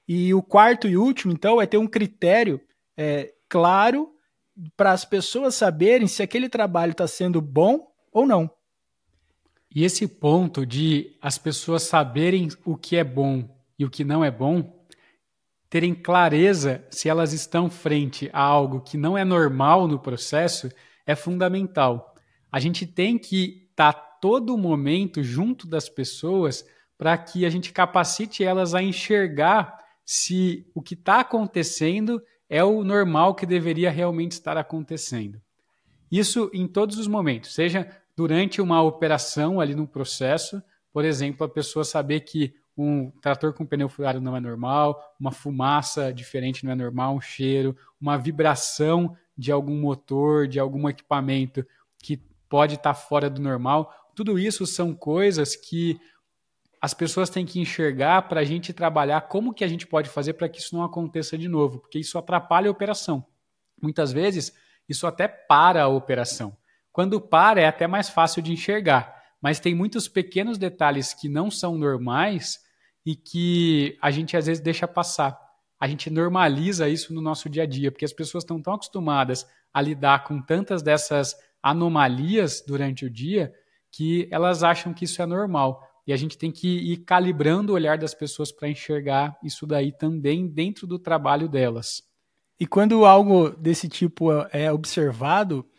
E 0.07 0.31
o 0.31 0.43
quarto 0.43 0.87
e 0.87 0.95
último, 0.95 1.33
então, 1.33 1.59
é 1.59 1.65
ter 1.65 1.79
um 1.79 1.87
critério 1.87 2.61
é, 2.95 3.33
claro 3.49 4.11
para 4.77 4.91
as 4.91 5.03
pessoas 5.03 5.55
saberem 5.55 6.05
se 6.05 6.21
aquele 6.21 6.49
trabalho 6.49 6.91
está 6.91 7.07
sendo 7.07 7.41
bom 7.41 7.87
ou 8.11 8.27
não. 8.27 8.47
E 9.75 9.83
esse 9.83 10.07
ponto 10.07 10.65
de 10.65 11.17
as 11.21 11.37
pessoas 11.37 11.83
saberem 11.83 12.47
o 12.63 12.77
que 12.77 12.95
é 12.95 13.03
bom 13.03 13.53
e 13.77 13.83
o 13.83 13.89
que 13.89 14.05
não 14.05 14.23
é 14.23 14.31
bom, 14.31 14.73
terem 15.69 15.93
clareza 15.93 16.87
se 16.89 17.09
elas 17.09 17.33
estão 17.33 17.69
frente 17.69 18.29
a 18.31 18.39
algo 18.39 18.79
que 18.79 18.97
não 18.97 19.17
é 19.17 19.25
normal 19.25 19.85
no 19.85 19.99
processo, 19.99 20.71
é 21.05 21.13
fundamental. 21.13 22.15
A 22.49 22.57
gente 22.57 22.87
tem 22.87 23.17
que 23.17 23.67
estar 23.69 23.91
tá 23.91 23.99
todo 24.21 24.57
momento 24.57 25.21
junto 25.21 25.67
das 25.67 25.89
pessoas 25.89 26.65
para 26.97 27.17
que 27.17 27.45
a 27.45 27.49
gente 27.49 27.73
capacite 27.73 28.45
elas 28.45 28.73
a 28.73 28.81
enxergar 28.81 29.77
se 30.05 30.65
o 30.73 30.81
que 30.81 30.93
está 30.93 31.19
acontecendo 31.19 32.23
é 32.49 32.63
o 32.63 32.81
normal 32.81 33.35
que 33.35 33.45
deveria 33.45 33.91
realmente 33.91 34.31
estar 34.31 34.55
acontecendo. 34.55 35.41
Isso 36.09 36.49
em 36.53 36.65
todos 36.65 36.97
os 36.97 37.07
momentos, 37.07 37.53
seja 37.53 37.89
durante 38.15 38.61
uma 38.61 38.81
operação 38.81 39.59
ali 39.59 39.75
no 39.75 39.87
processo, 39.87 40.61
por 40.91 41.03
exemplo, 41.03 41.45
a 41.45 41.49
pessoa 41.49 41.83
saber 41.83 42.21
que 42.21 42.55
um 42.77 43.09
trator 43.21 43.53
com 43.53 43.65
pneu 43.65 43.87
furado 43.87 44.19
não 44.19 44.35
é 44.35 44.39
normal, 44.39 45.15
uma 45.19 45.31
fumaça 45.31 46.13
diferente 46.13 46.65
não 46.65 46.71
é 46.71 46.75
normal, 46.75 47.15
um 47.15 47.21
cheiro, 47.21 47.75
uma 47.99 48.17
vibração 48.17 49.15
de 49.37 49.51
algum 49.51 49.79
motor, 49.79 50.47
de 50.47 50.59
algum 50.59 50.87
equipamento 50.87 51.65
que 52.01 52.17
pode 52.49 52.75
estar 52.75 52.93
fora 52.93 53.29
do 53.29 53.41
normal. 53.41 53.93
Tudo 54.13 54.37
isso 54.39 54.65
são 54.65 54.93
coisas 54.93 55.55
que 55.55 55.99
as 56.81 56.93
pessoas 56.93 57.29
têm 57.29 57.45
que 57.45 57.59
enxergar 57.59 58.23
para 58.23 58.41
a 58.41 58.43
gente 58.43 58.71
trabalhar 58.71 59.21
como 59.21 59.53
que 59.53 59.63
a 59.63 59.67
gente 59.67 59.87
pode 59.87 60.09
fazer 60.09 60.33
para 60.33 60.47
que 60.47 60.59
isso 60.59 60.75
não 60.75 60.83
aconteça 60.83 61.37
de 61.37 61.47
novo, 61.47 61.79
porque 61.79 61.99
isso 61.99 62.17
atrapalha 62.17 62.67
a 62.67 62.71
operação. 62.71 63.25
Muitas 63.81 64.11
vezes, 64.11 64.53
isso 64.87 65.07
até 65.07 65.27
para 65.27 65.83
a 65.83 65.87
operação. 65.87 66.55
Quando 66.95 67.19
para, 67.19 67.59
é 67.59 67.67
até 67.67 67.87
mais 67.87 68.07
fácil 68.07 68.41
de 68.41 68.53
enxergar, 68.53 69.21
mas 69.41 69.59
tem 69.59 69.75
muitos 69.75 70.07
pequenos 70.07 70.57
detalhes 70.57 71.13
que 71.13 71.27
não 71.27 71.51
são 71.51 71.77
normais 71.77 72.57
e 73.05 73.17
que 73.17 73.97
a 74.01 74.09
gente 74.09 74.37
às 74.37 74.45
vezes 74.45 74.63
deixa 74.63 74.87
passar. 74.87 75.37
A 75.77 75.89
gente 75.89 76.09
normaliza 76.09 76.87
isso 76.87 77.13
no 77.13 77.19
nosso 77.19 77.49
dia 77.49 77.63
a 77.63 77.65
dia, 77.65 77.91
porque 77.91 78.05
as 78.05 78.13
pessoas 78.13 78.45
estão 78.45 78.61
tão 78.61 78.75
acostumadas 78.75 79.45
a 79.73 79.81
lidar 79.81 80.23
com 80.23 80.41
tantas 80.41 80.81
dessas 80.81 81.35
anomalias 81.61 82.63
durante 82.65 83.03
o 83.03 83.09
dia 83.09 83.53
que 83.91 84.29
elas 84.31 84.63
acham 84.63 84.93
que 84.93 85.03
isso 85.03 85.21
é 85.21 85.25
normal. 85.25 85.83
E 86.07 86.13
a 86.13 86.15
gente 86.15 86.37
tem 86.37 86.49
que 86.49 86.93
ir 86.93 86.99
calibrando 86.99 87.73
o 87.73 87.75
olhar 87.75 87.97
das 87.97 88.13
pessoas 88.13 88.53
para 88.53 88.69
enxergar 88.69 89.37
isso 89.43 89.67
daí 89.67 89.91
também 89.91 90.47
dentro 90.47 90.87
do 90.87 90.97
trabalho 90.97 91.49
delas. 91.49 92.01
E 92.57 92.65
quando 92.65 93.03
algo 93.03 93.49
desse 93.49 93.89
tipo 93.89 94.31
é 94.53 94.71
observado, 94.71 95.69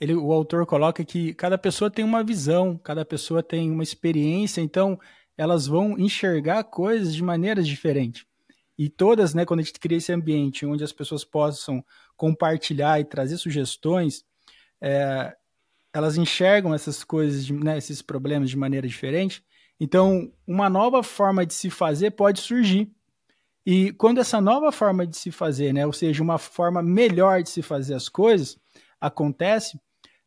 ele, 0.00 0.14
o 0.14 0.32
autor 0.32 0.64
coloca 0.66 1.04
que 1.04 1.34
cada 1.34 1.58
pessoa 1.58 1.90
tem 1.90 2.04
uma 2.04 2.22
visão, 2.22 2.78
cada 2.78 3.04
pessoa 3.04 3.42
tem 3.42 3.70
uma 3.70 3.82
experiência, 3.82 4.60
então 4.60 4.98
elas 5.36 5.66
vão 5.66 5.98
enxergar 5.98 6.64
coisas 6.64 7.14
de 7.14 7.22
maneiras 7.22 7.66
diferentes. 7.66 8.26
E 8.76 8.88
todas, 8.88 9.34
né, 9.34 9.44
quando 9.44 9.60
a 9.60 9.62
gente 9.62 9.78
cria 9.78 9.98
esse 9.98 10.12
ambiente 10.12 10.64
onde 10.64 10.84
as 10.84 10.92
pessoas 10.92 11.24
possam 11.24 11.84
compartilhar 12.16 13.00
e 13.00 13.04
trazer 13.04 13.36
sugestões, 13.36 14.24
é, 14.80 15.36
elas 15.92 16.16
enxergam 16.16 16.72
essas 16.72 17.02
coisas, 17.02 17.50
né, 17.50 17.76
esses 17.76 18.00
problemas 18.00 18.50
de 18.50 18.56
maneira 18.56 18.86
diferente. 18.86 19.42
Então, 19.80 20.32
uma 20.46 20.70
nova 20.70 21.02
forma 21.02 21.44
de 21.44 21.54
se 21.54 21.70
fazer 21.70 22.12
pode 22.12 22.40
surgir. 22.40 22.90
E 23.66 23.92
quando 23.92 24.18
essa 24.18 24.40
nova 24.40 24.70
forma 24.70 25.06
de 25.06 25.16
se 25.16 25.30
fazer, 25.30 25.72
né, 25.72 25.84
ou 25.84 25.92
seja, 25.92 26.22
uma 26.22 26.38
forma 26.38 26.80
melhor 26.82 27.42
de 27.42 27.50
se 27.50 27.62
fazer 27.62 27.94
as 27.94 28.08
coisas, 28.08 28.58
acontece, 29.00 29.78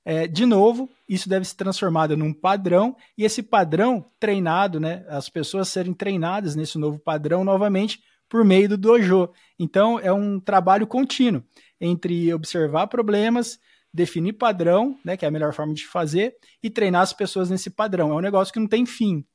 é, 0.03 0.27
de 0.27 0.45
novo, 0.45 0.89
isso 1.07 1.29
deve 1.29 1.45
ser 1.45 1.55
transformado 1.55 2.17
num 2.17 2.33
padrão, 2.33 2.95
e 3.17 3.23
esse 3.23 3.43
padrão 3.43 4.05
treinado, 4.19 4.79
né, 4.79 5.05
as 5.07 5.29
pessoas 5.29 5.69
serem 5.69 5.93
treinadas 5.93 6.55
nesse 6.55 6.77
novo 6.77 6.99
padrão 6.99 7.43
novamente 7.43 8.01
por 8.27 8.43
meio 8.43 8.69
do 8.69 8.77
dojo. 8.77 9.29
Então, 9.59 9.99
é 9.99 10.11
um 10.11 10.39
trabalho 10.39 10.87
contínuo 10.87 11.43
entre 11.79 12.33
observar 12.33 12.87
problemas, 12.87 13.59
definir 13.93 14.33
padrão, 14.33 14.97
né, 15.03 15.17
que 15.17 15.25
é 15.25 15.27
a 15.27 15.31
melhor 15.31 15.53
forma 15.53 15.73
de 15.73 15.85
fazer, 15.85 16.35
e 16.63 16.69
treinar 16.69 17.01
as 17.01 17.13
pessoas 17.13 17.49
nesse 17.49 17.69
padrão. 17.69 18.11
É 18.11 18.15
um 18.15 18.21
negócio 18.21 18.53
que 18.53 18.59
não 18.59 18.67
tem 18.67 18.85
fim. 18.85 19.25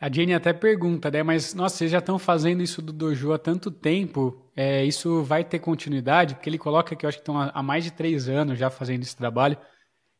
A 0.00 0.10
Jenny 0.10 0.32
até 0.32 0.52
pergunta, 0.52 1.10
né? 1.10 1.24
Mas, 1.24 1.54
nossa, 1.54 1.76
vocês 1.76 1.90
já 1.90 1.98
estão 1.98 2.18
fazendo 2.18 2.62
isso 2.62 2.80
do 2.80 2.92
dojo 2.92 3.32
há 3.32 3.38
tanto 3.38 3.68
tempo, 3.68 4.48
é, 4.54 4.84
isso 4.84 5.24
vai 5.24 5.42
ter 5.42 5.58
continuidade? 5.58 6.34
Porque 6.34 6.48
ele 6.48 6.58
coloca 6.58 6.94
que 6.94 7.04
eu 7.04 7.08
acho 7.08 7.18
que 7.18 7.22
estão 7.22 7.40
há 7.52 7.62
mais 7.62 7.82
de 7.82 7.90
três 7.90 8.28
anos 8.28 8.58
já 8.58 8.70
fazendo 8.70 9.02
esse 9.02 9.16
trabalho. 9.16 9.58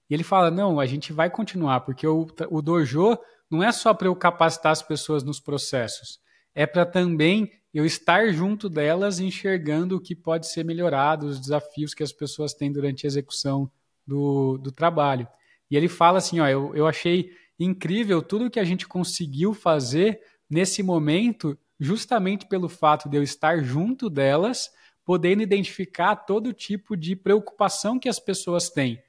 E 0.09 0.15
ele 0.15 0.25
fala, 0.25 0.51
não, 0.51 0.81
a 0.81 0.87
gente 0.87 1.13
vai 1.13 1.29
continuar, 1.29 1.81
porque 1.81 2.07
o, 2.07 2.27
o 2.51 2.63
dojo 2.63 3.19
não 3.51 3.63
é 3.63 3.71
só 3.71 3.93
para 3.93 4.09
eu 4.09 4.17
capacitar 4.17 4.73
as 4.73 4.83
pessoas 4.83 5.23
nos 5.23 5.41
processos, 5.41 6.19
é 6.55 6.67
para 6.67 6.87
também 6.87 7.51
eu 7.73 7.85
estar 7.85 8.33
junto 8.33 8.69
delas 8.69 9.21
enxergando 9.21 9.97
o 9.97 10.01
que 10.01 10.15
pode 10.15 10.49
ser 10.49 10.65
melhorado, 10.65 11.27
os 11.27 11.39
desafios 11.39 11.95
que 11.95 12.03
as 12.03 12.13
pessoas 12.13 12.55
têm 12.55 12.73
durante 12.73 13.07
a 13.07 13.09
execução 13.09 13.71
do, 14.07 14.57
do 14.59 14.73
trabalho. 14.73 15.29
E 15.71 15.77
ele 15.77 15.89
fala 15.89 16.19
assim: 16.19 16.41
ó, 16.41 16.49
eu, 16.49 16.75
eu 16.75 16.87
achei 16.87 17.31
incrível 17.61 18.23
tudo 18.23 18.51
que 18.51 18.59
a 18.59 18.65
gente 18.65 18.89
conseguiu 18.89 19.53
fazer 19.53 20.21
nesse 20.49 20.83
momento, 20.83 21.57
justamente 21.79 22.47
pelo 22.47 22.69
fato 22.69 23.09
de 23.09 23.17
eu 23.17 23.23
estar 23.23 23.63
junto 23.63 24.09
delas, 24.09 24.71
podendo 25.05 25.43
identificar 25.43 26.17
todo 26.17 26.55
tipo 26.55 26.97
de 26.97 27.15
preocupação 27.15 27.99
que 27.99 28.09
as 28.09 28.19
pessoas 28.19 28.71
têm 28.71 29.01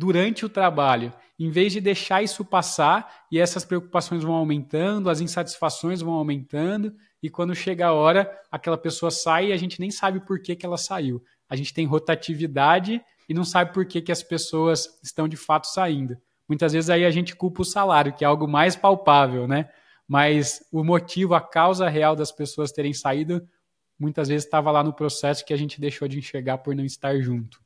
durante 0.00 0.46
o 0.46 0.48
trabalho, 0.48 1.12
em 1.38 1.50
vez 1.50 1.74
de 1.74 1.80
deixar 1.80 2.22
isso 2.22 2.42
passar 2.42 3.26
e 3.30 3.38
essas 3.38 3.66
preocupações 3.66 4.24
vão 4.24 4.32
aumentando, 4.32 5.10
as 5.10 5.20
insatisfações 5.20 6.00
vão 6.00 6.14
aumentando, 6.14 6.94
e 7.22 7.28
quando 7.28 7.54
chega 7.54 7.88
a 7.88 7.92
hora, 7.92 8.26
aquela 8.50 8.78
pessoa 8.78 9.10
sai 9.10 9.48
e 9.48 9.52
a 9.52 9.58
gente 9.58 9.78
nem 9.78 9.90
sabe 9.90 10.20
por 10.20 10.40
que, 10.40 10.56
que 10.56 10.64
ela 10.64 10.78
saiu. 10.78 11.22
A 11.50 11.54
gente 11.54 11.74
tem 11.74 11.84
rotatividade 11.84 12.98
e 13.28 13.34
não 13.34 13.44
sabe 13.44 13.74
por 13.74 13.84
que, 13.84 14.00
que 14.00 14.10
as 14.10 14.22
pessoas 14.22 14.88
estão 15.02 15.28
de 15.28 15.36
fato 15.36 15.66
saindo. 15.66 16.16
Muitas 16.48 16.72
vezes 16.72 16.88
aí 16.88 17.04
a 17.04 17.10
gente 17.10 17.36
culpa 17.36 17.60
o 17.60 17.64
salário, 17.64 18.14
que 18.14 18.24
é 18.24 18.26
algo 18.26 18.48
mais 18.48 18.76
palpável, 18.76 19.46
né? 19.46 19.68
Mas 20.08 20.66
o 20.72 20.82
motivo, 20.82 21.34
a 21.34 21.42
causa 21.42 21.90
real 21.90 22.16
das 22.16 22.32
pessoas 22.32 22.72
terem 22.72 22.94
saído, 22.94 23.46
muitas 23.98 24.28
vezes 24.28 24.46
estava 24.46 24.70
lá 24.70 24.82
no 24.82 24.94
processo 24.94 25.44
que 25.44 25.52
a 25.52 25.58
gente 25.58 25.78
deixou 25.78 26.08
de 26.08 26.18
enxergar 26.18 26.56
por 26.56 26.74
não 26.74 26.86
estar 26.86 27.20
junto. 27.20 27.60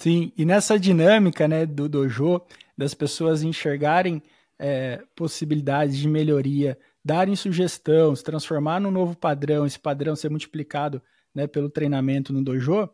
Sim, 0.00 0.32
e 0.34 0.46
nessa 0.46 0.78
dinâmica 0.78 1.46
né, 1.46 1.66
do 1.66 1.86
dojo, 1.86 2.40
das 2.76 2.94
pessoas 2.94 3.42
enxergarem 3.42 4.22
é, 4.58 5.02
possibilidades 5.14 5.98
de 5.98 6.08
melhoria, 6.08 6.78
darem 7.04 7.36
sugestão, 7.36 8.16
se 8.16 8.24
transformar 8.24 8.80
num 8.80 8.90
novo 8.90 9.14
padrão, 9.14 9.66
esse 9.66 9.78
padrão 9.78 10.16
ser 10.16 10.30
multiplicado 10.30 11.02
né, 11.34 11.46
pelo 11.46 11.68
treinamento 11.68 12.32
no 12.32 12.42
dojo, 12.42 12.88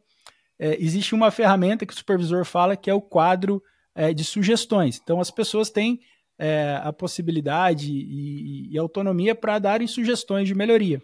é, 0.59 0.77
existe 0.83 1.14
uma 1.14 1.31
ferramenta 1.31 1.87
que 1.87 1.92
o 1.92 1.97
supervisor 1.97 2.45
fala 2.45 2.77
que 2.77 2.90
é 2.90 2.95
o 2.95 3.01
quadro 3.01 3.62
é, 3.95 4.12
de 4.12 4.25
sugestões. 4.25 5.01
Então, 5.01 5.21
as 5.21 5.31
pessoas 5.31 5.71
têm 5.71 6.01
é, 6.37 6.81
a 6.83 6.92
possibilidade 6.92 7.92
e, 7.92 8.69
e 8.73 8.77
autonomia 8.77 9.33
para 9.33 9.61
darem 9.61 9.87
sugestões 9.87 10.49
de 10.49 10.57
melhoria. 10.57 11.01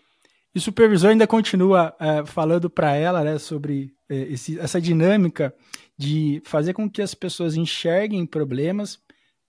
E 0.53 0.59
o 0.59 0.61
supervisor 0.61 1.11
ainda 1.11 1.29
continua 1.29 1.95
é, 2.01 2.27
falando 2.27 2.69
para 2.69 2.93
ela 2.97 3.23
né, 3.23 3.39
sobre 3.39 3.95
é, 4.09 4.17
esse, 4.33 4.59
essa 4.59 4.81
dinâmica 4.81 5.55
de 5.97 6.43
fazer 6.45 6.73
com 6.73 6.91
que 6.91 7.03
as 7.03 7.15
pessoas 7.15 7.57
enxerguem 7.57 8.27
problemas, 8.27 9.01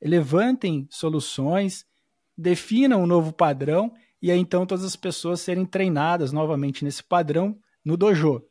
levantem 0.01 0.87
soluções, 0.89 1.85
definam 2.37 3.03
um 3.03 3.07
novo 3.07 3.31
padrão 3.31 3.93
e 4.21 4.31
aí 4.31 4.39
então 4.39 4.65
todas 4.65 4.85
as 4.85 4.95
pessoas 4.95 5.41
serem 5.41 5.65
treinadas 5.65 6.31
novamente 6.31 6.83
nesse 6.83 7.03
padrão 7.03 7.57
no 7.83 7.97
dojo. 7.97 8.41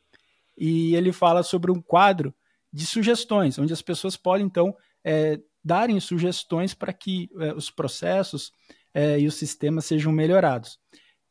E 0.57 0.95
ele 0.95 1.11
fala 1.11 1.43
sobre 1.43 1.71
um 1.71 1.81
quadro 1.81 2.33
de 2.71 2.85
sugestões, 2.85 3.57
onde 3.57 3.73
as 3.73 3.81
pessoas 3.81 4.15
podem 4.15 4.45
então 4.45 4.75
é, 5.03 5.39
darem 5.63 5.99
sugestões 5.99 6.73
para 6.73 6.93
que 6.93 7.29
é, 7.39 7.53
os 7.53 7.69
processos 7.69 8.51
é, 8.93 9.19
e 9.19 9.27
os 9.27 9.35
sistemas 9.35 9.85
sejam 9.85 10.11
melhorados. 10.11 10.79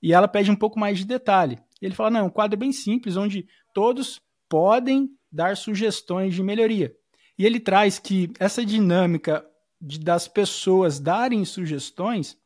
E 0.02 0.12
ela 0.12 0.26
pede 0.26 0.50
um 0.50 0.56
pouco 0.56 0.78
mais 0.78 0.98
de 0.98 1.04
detalhe. 1.04 1.58
Ele 1.80 1.94
fala: 1.94 2.10
não, 2.10 2.20
é 2.20 2.22
um 2.24 2.30
quadro 2.30 2.58
bem 2.58 2.72
simples, 2.72 3.16
onde 3.16 3.46
todos 3.72 4.20
podem 4.48 5.10
dar 5.32 5.56
sugestões 5.56 6.34
de 6.34 6.42
melhoria. 6.42 6.94
E 7.38 7.46
ele 7.46 7.58
traz 7.58 7.98
que 7.98 8.30
essa 8.38 8.64
dinâmica 8.64 9.44
de, 9.80 9.98
das 9.98 10.28
pessoas 10.28 11.00
darem 11.00 11.44
sugestões, 11.44 12.36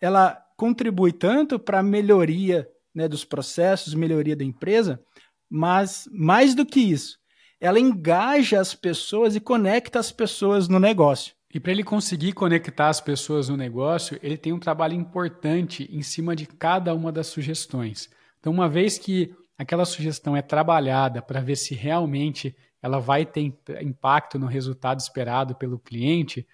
ela 0.00 0.34
contribui 0.56 1.12
tanto 1.12 1.58
para 1.58 1.80
a 1.80 1.82
melhoria 1.82 2.68
né, 2.94 3.08
dos 3.08 3.24
processos, 3.24 3.94
melhoria 3.94 4.36
da 4.36 4.44
empresa, 4.44 5.02
mas 5.48 6.08
mais 6.12 6.54
do 6.54 6.64
que 6.64 6.80
isso, 6.80 7.18
ela 7.60 7.80
engaja 7.80 8.60
as 8.60 8.74
pessoas 8.74 9.34
e 9.34 9.40
conecta 9.40 9.98
as 9.98 10.12
pessoas 10.12 10.68
no 10.68 10.78
negócio. 10.78 11.34
E 11.54 11.60
para 11.60 11.72
ele 11.72 11.84
conseguir 11.84 12.32
conectar 12.32 12.88
as 12.88 13.00
pessoas 13.00 13.48
no 13.48 13.56
negócio, 13.56 14.18
ele 14.22 14.38
tem 14.38 14.52
um 14.52 14.58
trabalho 14.58 14.94
importante 14.94 15.88
em 15.92 16.02
cima 16.02 16.34
de 16.34 16.46
cada 16.46 16.94
uma 16.94 17.12
das 17.12 17.26
sugestões. 17.26 18.10
Então, 18.40 18.52
uma 18.52 18.68
vez 18.68 18.98
que 18.98 19.34
aquela 19.62 19.84
sugestão 19.84 20.36
é 20.36 20.42
trabalhada 20.42 21.22
para 21.22 21.40
ver 21.40 21.56
se 21.56 21.74
realmente 21.74 22.54
ela 22.82 22.98
vai 22.98 23.24
ter 23.24 23.54
impacto 23.80 24.38
no 24.38 24.46
resultado 24.46 25.00
esperado 25.00 25.54
pelo 25.54 25.78
cliente, 25.78 26.46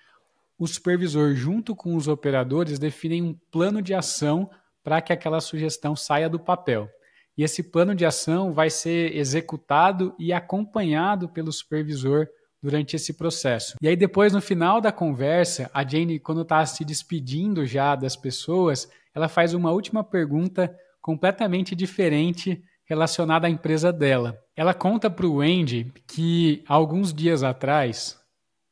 o 0.58 0.66
supervisor, 0.66 1.34
junto 1.34 1.74
com 1.74 1.94
os 1.94 2.08
operadores, 2.08 2.78
definem 2.78 3.22
um 3.22 3.34
plano 3.50 3.80
de 3.80 3.94
ação 3.94 4.50
para 4.82 5.00
que 5.00 5.12
aquela 5.12 5.40
sugestão 5.40 5.94
saia 5.94 6.28
do 6.28 6.38
papel 6.38 6.90
e 7.38 7.44
esse 7.44 7.62
plano 7.62 7.94
de 7.94 8.04
ação 8.04 8.52
vai 8.52 8.68
ser 8.68 9.16
executado 9.16 10.12
e 10.18 10.32
acompanhado 10.32 11.28
pelo 11.28 11.52
supervisor 11.52 12.26
durante 12.60 12.96
esse 12.96 13.14
processo. 13.14 13.76
E 13.80 13.86
aí 13.86 13.94
depois 13.94 14.32
no 14.32 14.40
final 14.40 14.80
da 14.80 14.90
conversa, 14.90 15.70
a 15.72 15.86
Jane 15.86 16.18
quando 16.18 16.42
está 16.42 16.66
se 16.66 16.84
despedindo 16.84 17.64
já 17.64 17.94
das 17.94 18.16
pessoas, 18.16 18.90
ela 19.14 19.28
faz 19.28 19.54
uma 19.54 19.70
última 19.70 20.02
pergunta 20.02 20.76
completamente 21.00 21.76
diferente 21.76 22.60
relacionada 22.88 23.46
à 23.46 23.50
empresa 23.50 23.92
dela. 23.92 24.42
Ela 24.56 24.72
conta 24.72 25.10
para 25.10 25.26
o 25.26 25.40
Andy 25.40 25.92
que 26.06 26.64
alguns 26.66 27.12
dias 27.12 27.42
atrás, 27.42 28.18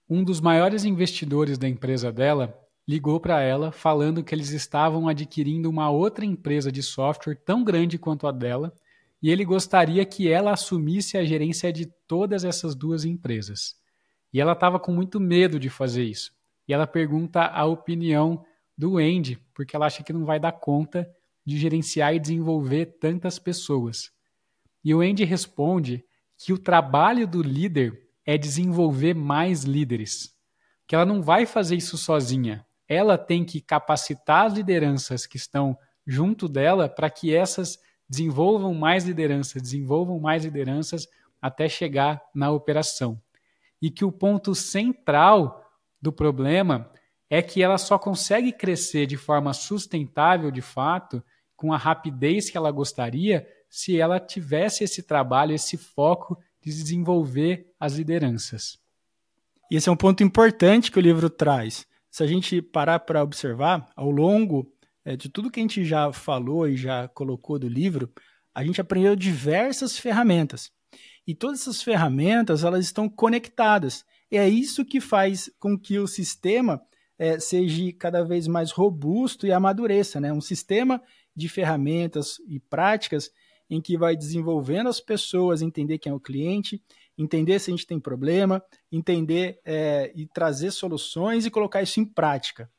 um 0.09 0.25
dos 0.25 0.41
maiores 0.41 0.85
investidores 0.85 1.59
da 1.59 1.69
empresa 1.69 2.11
dela 2.11 2.59
ligou 2.89 3.21
para 3.21 3.43
ela 3.43 3.71
falando 3.71 4.25
que 4.25 4.35
eles 4.35 4.51
estavam 4.51 5.07
adquirindo 5.07 5.69
uma 5.69 5.91
outra 5.91 6.25
empresa 6.25 6.73
de 6.73 6.83
software 6.83 7.35
tão 7.45 7.63
grande 7.63 7.99
quanto 7.99 8.27
a 8.27 8.33
dela 8.33 8.73
e 9.23 9.31
ele 9.31 9.45
gostaria 9.45 10.05
que 10.07 10.29
ela 10.31 10.53
assumisse 10.53 11.19
a 11.19 11.25
gerência 11.25 11.73
de 11.73 11.87
todas 12.07 12.45
essas 12.45 12.75
duas 12.75 13.05
empresas. 13.05 13.75
E 14.33 14.41
ela 14.41 14.53
estava 14.53 14.79
com 14.79 14.93
muito 14.93 15.19
medo 15.19 15.59
de 15.59 15.69
fazer 15.69 16.05
isso. 16.05 16.33
E 16.69 16.73
ela 16.73 16.87
pergunta 16.87 17.43
a 17.43 17.65
opinião 17.65 18.45
do 18.77 18.99
Andy, 18.99 19.39
porque 19.55 19.75
ela 19.75 19.87
acha 19.87 20.03
que 20.03 20.13
não 20.13 20.25
vai 20.25 20.39
dar 20.39 20.53
conta 20.53 21.11
de 21.47 21.57
gerenciar 21.57 22.15
e 22.15 22.19
desenvolver 22.19 22.97
tantas 22.99 23.39
pessoas. 23.39 24.11
E 24.85 24.95
o 24.95 25.01
Andy 25.01 25.25
responde 25.25 26.05
que 26.37 26.53
o 26.53 26.59
trabalho 26.59 27.27
do 27.27 27.43
líder 27.43 28.09
é 28.25 28.37
desenvolver 28.37 29.15
mais 29.15 29.63
líderes, 29.63 30.35
que 30.87 30.95
ela 30.95 31.07
não 31.07 31.23
vai 31.23 31.47
fazer 31.47 31.77
isso 31.77 31.97
sozinha, 31.97 32.67
ela 32.89 33.17
tem 33.17 33.45
que 33.45 33.61
capacitar 33.61 34.47
as 34.47 34.55
lideranças 34.55 35.27
que 35.27 35.37
estão 35.37 35.79
junto 36.07 36.49
dela 36.49 36.89
para 36.89 37.09
que 37.09 37.35
essas 37.35 37.79
desenvolvam 38.09 38.75
mais 38.75 39.05
lideranças, 39.05 39.63
desenvolvam 39.63 40.21
mais 40.21 40.45
lideranças 40.45 41.09
até 41.41 41.69
chegar 41.69 42.23
na 42.35 42.51
operação. 42.51 43.21
E 43.81 43.91
que 43.91 44.05
o 44.05 44.13
ponto 44.13 44.55
central 44.55 45.65
do 46.01 46.13
problema 46.13 46.91
é 47.29 47.43
que 47.43 47.63
ela 47.63 47.79
só 47.79 47.99
consegue 47.99 48.53
crescer 48.53 49.07
de 49.07 49.17
forma 49.17 49.53
sustentável, 49.53 50.51
de 50.51 50.63
fato, 50.63 51.23
com 51.57 51.73
a 51.73 51.77
rapidez 51.77 52.51
que 52.51 52.57
ela 52.57 52.71
gostaria, 52.71 53.47
se 53.69 53.99
ela 53.99 54.21
tivesse 54.21 54.85
esse 54.85 55.03
trabalho, 55.03 55.55
esse 55.55 55.77
foco 55.77 56.39
de 56.63 56.71
desenvolver 56.71 57.73
as 57.81 57.95
lideranças. 57.95 58.79
E 59.71 59.77
esse 59.77 59.89
é 59.89 59.93
um 59.93 59.97
ponto 59.97 60.23
importante 60.23 60.93
que 60.93 60.99
o 60.99 61.03
livro 61.03 61.29
traz 61.29 61.87
se 62.17 62.23
a 62.23 62.27
gente 62.27 62.63
parar 62.63 63.01
para 63.01 63.23
observar, 63.23 63.91
ao 63.95 64.11
longo 64.11 64.73
é, 65.05 65.15
de 65.15 65.29
tudo 65.29 65.51
que 65.51 65.61
a 65.61 65.63
gente 65.63 65.85
já 65.85 66.11
falou 66.11 66.67
e 66.67 66.75
já 66.75 67.07
colocou 67.09 67.59
do 67.59 67.69
livro, 67.69 68.11
a 68.55 68.65
gente 68.65 68.81
aprendeu 68.81 69.15
diversas 69.15 69.99
ferramentas. 69.99 70.73
E 71.27 71.35
todas 71.35 71.61
essas 71.61 71.83
ferramentas 71.83 72.65
elas 72.65 72.87
estão 72.87 73.07
conectadas. 73.07 74.03
E 74.31 74.39
é 74.39 74.49
isso 74.49 74.83
que 74.83 74.99
faz 74.99 75.51
com 75.61 75.79
que 75.79 75.99
o 75.99 76.07
sistema 76.07 76.81
é, 77.19 77.39
seja 77.39 77.93
cada 77.99 78.25
vez 78.25 78.47
mais 78.47 78.71
robusto 78.71 79.47
e 79.47 79.53
amadureça. 79.53 80.19
Né? 80.19 80.33
Um 80.33 80.41
sistema 80.41 81.03
de 81.37 81.49
ferramentas 81.49 82.39
e 82.49 82.59
práticas 82.59 83.31
em 83.69 83.81
que 83.81 83.99
vai 83.99 84.17
desenvolvendo 84.17 84.89
as 84.89 85.01
pessoas, 85.01 85.61
entender 85.61 85.99
quem 85.99 86.11
é 86.11 86.15
o 86.15 86.21
cliente, 86.21 86.83
entender 87.19 87.59
se 87.59 87.71
a 87.71 87.75
gente 87.75 87.87
tem 87.87 87.99
problema, 87.99 88.63
entender 88.91 89.61
é, 89.65 90.13
e 90.15 90.27
trazer 90.27 90.71
soluções 90.71 91.45
e 91.45 91.51
colocar 91.51 91.83
isso 91.83 92.01
em 92.01 92.05
prática. 92.05 92.71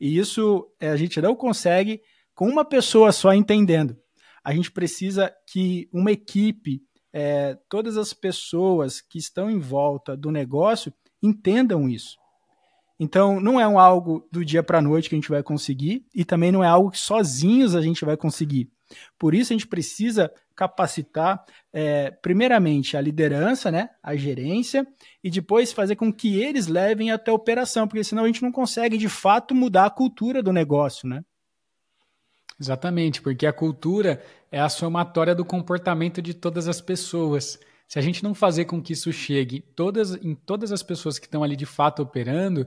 E 0.00 0.18
isso 0.18 0.70
é, 0.78 0.88
a 0.88 0.96
gente 0.96 1.20
não 1.20 1.34
consegue 1.34 2.00
com 2.34 2.48
uma 2.48 2.64
pessoa 2.64 3.10
só 3.10 3.32
entendendo. 3.32 3.96
A 4.44 4.54
gente 4.54 4.70
precisa 4.70 5.34
que 5.46 5.88
uma 5.92 6.12
equipe, 6.12 6.82
é, 7.12 7.58
todas 7.68 7.96
as 7.96 8.12
pessoas 8.12 9.00
que 9.00 9.18
estão 9.18 9.50
em 9.50 9.58
volta 9.58 10.16
do 10.16 10.30
negócio 10.30 10.92
entendam 11.22 11.88
isso. 11.88 12.17
Então, 12.98 13.40
não 13.40 13.60
é 13.60 13.68
um 13.68 13.78
algo 13.78 14.26
do 14.30 14.44
dia 14.44 14.62
para 14.62 14.78
a 14.78 14.82
noite 14.82 15.08
que 15.08 15.14
a 15.14 15.18
gente 15.18 15.28
vai 15.28 15.42
conseguir 15.42 16.04
e 16.14 16.24
também 16.24 16.50
não 16.50 16.64
é 16.64 16.66
algo 16.66 16.90
que 16.90 16.98
sozinhos 16.98 17.76
a 17.76 17.80
gente 17.80 18.04
vai 18.04 18.16
conseguir. 18.16 18.68
Por 19.18 19.34
isso, 19.34 19.52
a 19.52 19.54
gente 19.54 19.66
precisa 19.66 20.32
capacitar, 20.56 21.44
é, 21.72 22.10
primeiramente, 22.10 22.96
a 22.96 23.00
liderança, 23.00 23.70
né, 23.70 23.90
a 24.02 24.16
gerência, 24.16 24.84
e 25.22 25.30
depois 25.30 25.72
fazer 25.72 25.94
com 25.94 26.12
que 26.12 26.40
eles 26.40 26.66
levem 26.66 27.12
até 27.12 27.30
a 27.30 27.34
operação, 27.34 27.86
porque 27.86 28.02
senão 28.02 28.24
a 28.24 28.26
gente 28.26 28.42
não 28.42 28.50
consegue, 28.50 28.98
de 28.98 29.08
fato, 29.08 29.54
mudar 29.54 29.86
a 29.86 29.90
cultura 29.90 30.42
do 30.42 30.52
negócio, 30.52 31.08
né? 31.08 31.22
Exatamente, 32.60 33.22
porque 33.22 33.46
a 33.46 33.52
cultura 33.52 34.20
é 34.50 34.58
a 34.58 34.68
somatória 34.68 35.32
do 35.32 35.44
comportamento 35.44 36.20
de 36.20 36.34
todas 36.34 36.66
as 36.66 36.80
pessoas. 36.80 37.60
Se 37.86 38.00
a 38.00 38.02
gente 38.02 38.24
não 38.24 38.34
fazer 38.34 38.64
com 38.64 38.82
que 38.82 38.94
isso 38.94 39.12
chegue 39.12 39.60
todas, 39.60 40.14
em 40.16 40.34
todas 40.34 40.72
as 40.72 40.82
pessoas 40.82 41.20
que 41.20 41.26
estão 41.26 41.44
ali 41.44 41.54
de 41.54 41.66
fato 41.66 42.02
operando, 42.02 42.66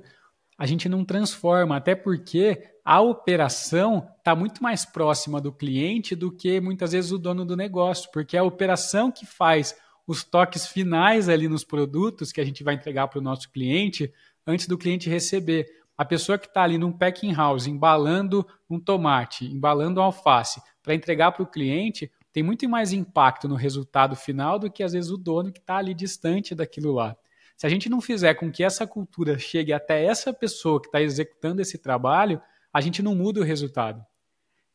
a 0.61 0.65
gente 0.67 0.87
não 0.87 1.03
transforma, 1.03 1.75
até 1.75 1.95
porque 1.95 2.69
a 2.85 3.01
operação 3.01 4.07
está 4.19 4.35
muito 4.35 4.61
mais 4.61 4.85
próxima 4.85 5.41
do 5.41 5.51
cliente 5.51 6.15
do 6.15 6.31
que 6.31 6.61
muitas 6.61 6.91
vezes 6.91 7.11
o 7.11 7.17
dono 7.17 7.43
do 7.43 7.57
negócio, 7.57 8.11
porque 8.13 8.37
é 8.37 8.41
a 8.41 8.43
operação 8.43 9.11
que 9.11 9.25
faz 9.25 9.75
os 10.05 10.23
toques 10.23 10.67
finais 10.67 11.27
ali 11.27 11.47
nos 11.47 11.63
produtos 11.63 12.31
que 12.31 12.39
a 12.39 12.45
gente 12.45 12.63
vai 12.63 12.75
entregar 12.75 13.07
para 13.07 13.17
o 13.17 13.23
nosso 13.23 13.51
cliente 13.51 14.13
antes 14.45 14.67
do 14.67 14.77
cliente 14.77 15.09
receber. 15.09 15.65
A 15.97 16.05
pessoa 16.05 16.37
que 16.37 16.45
está 16.45 16.61
ali 16.61 16.77
num 16.77 16.91
packing 16.91 17.33
house 17.33 17.65
embalando 17.65 18.47
um 18.69 18.79
tomate, 18.79 19.45
embalando 19.45 19.99
um 19.99 20.03
alface 20.03 20.61
para 20.83 20.93
entregar 20.93 21.31
para 21.31 21.41
o 21.41 21.47
cliente, 21.47 22.11
tem 22.31 22.43
muito 22.43 22.69
mais 22.69 22.93
impacto 22.93 23.47
no 23.47 23.55
resultado 23.55 24.15
final 24.15 24.59
do 24.59 24.69
que 24.69 24.83
às 24.83 24.93
vezes 24.93 25.09
o 25.09 25.17
dono 25.17 25.51
que 25.51 25.59
está 25.59 25.77
ali 25.77 25.95
distante 25.95 26.53
daquilo 26.53 26.93
lá. 26.93 27.17
Se 27.61 27.67
a 27.67 27.69
gente 27.69 27.91
não 27.91 28.01
fizer 28.01 28.33
com 28.33 28.51
que 28.51 28.63
essa 28.63 28.87
cultura 28.87 29.37
chegue 29.37 29.71
até 29.71 30.03
essa 30.03 30.33
pessoa 30.33 30.81
que 30.81 30.87
está 30.87 30.99
executando 30.99 31.61
esse 31.61 31.77
trabalho, 31.77 32.41
a 32.73 32.81
gente 32.81 33.03
não 33.03 33.13
muda 33.13 33.39
o 33.39 33.43
resultado. 33.43 34.03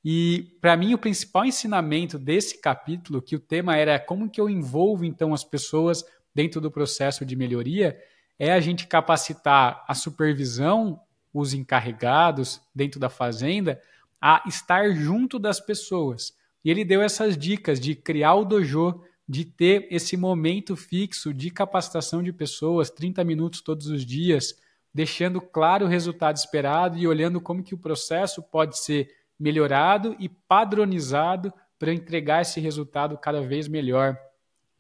E 0.05 0.57
para 0.61 0.77
mim 0.77 0.94
o 0.94 0.99
principal 0.99 1.44
ensinamento 1.44 2.16
desse 2.16 2.61
capítulo, 2.61 3.20
que 3.20 3.35
o 3.35 3.40
tema 3.40 3.77
era 3.77 3.99
como 3.99 4.31
que 4.31 4.40
eu 4.40 4.49
envolvo 4.49 5.05
então 5.05 5.35
as 5.35 5.42
pessoas 5.42 6.05
dentro 6.33 6.61
do 6.61 6.70
processo 6.70 7.27
de 7.27 7.35
melhoria, 7.35 8.01
é 8.38 8.53
a 8.53 8.61
gente 8.61 8.87
capacitar 8.87 9.85
a 9.88 9.92
supervisão, 9.92 11.01
os 11.35 11.53
encarregados 11.55 12.61
dentro 12.72 13.01
da 13.01 13.11
fazenda, 13.11 13.83
a 14.20 14.44
estar 14.46 14.94
junto 14.94 15.40
das 15.40 15.59
pessoas. 15.59 16.37
E 16.64 16.70
ele 16.70 16.85
deu 16.85 17.03
essas 17.03 17.37
dicas 17.37 17.81
de 17.81 17.96
criar 17.96 18.35
o 18.35 18.44
dojo 18.44 19.03
de 19.29 19.45
ter 19.45 19.89
esse 19.91 20.17
momento 20.17 20.77
fixo 20.77 21.35
de 21.35 21.51
capacitação 21.51 22.23
de 22.23 22.33
pessoas, 22.33 22.91
30 22.91 23.25
minutos 23.25 23.61
todos 23.61 23.89
os 23.89 24.05
dias, 24.05 24.55
deixando 24.95 25.41
claro 25.41 25.87
o 25.87 25.89
resultado 25.89 26.37
esperado 26.37 26.97
e 26.97 27.07
olhando 27.07 27.41
como 27.41 27.62
que 27.62 27.75
o 27.75 27.79
processo 27.79 28.43
pode 28.43 28.79
ser 28.79 29.11
melhorado 29.39 30.17
e 30.19 30.29
padronizado 30.29 31.53
para 31.79 31.93
entregar 31.93 32.43
esse 32.43 32.61
resultado 32.61 33.19
cada 33.19 33.43
vez 33.43 33.69
melhor. 33.69 34.17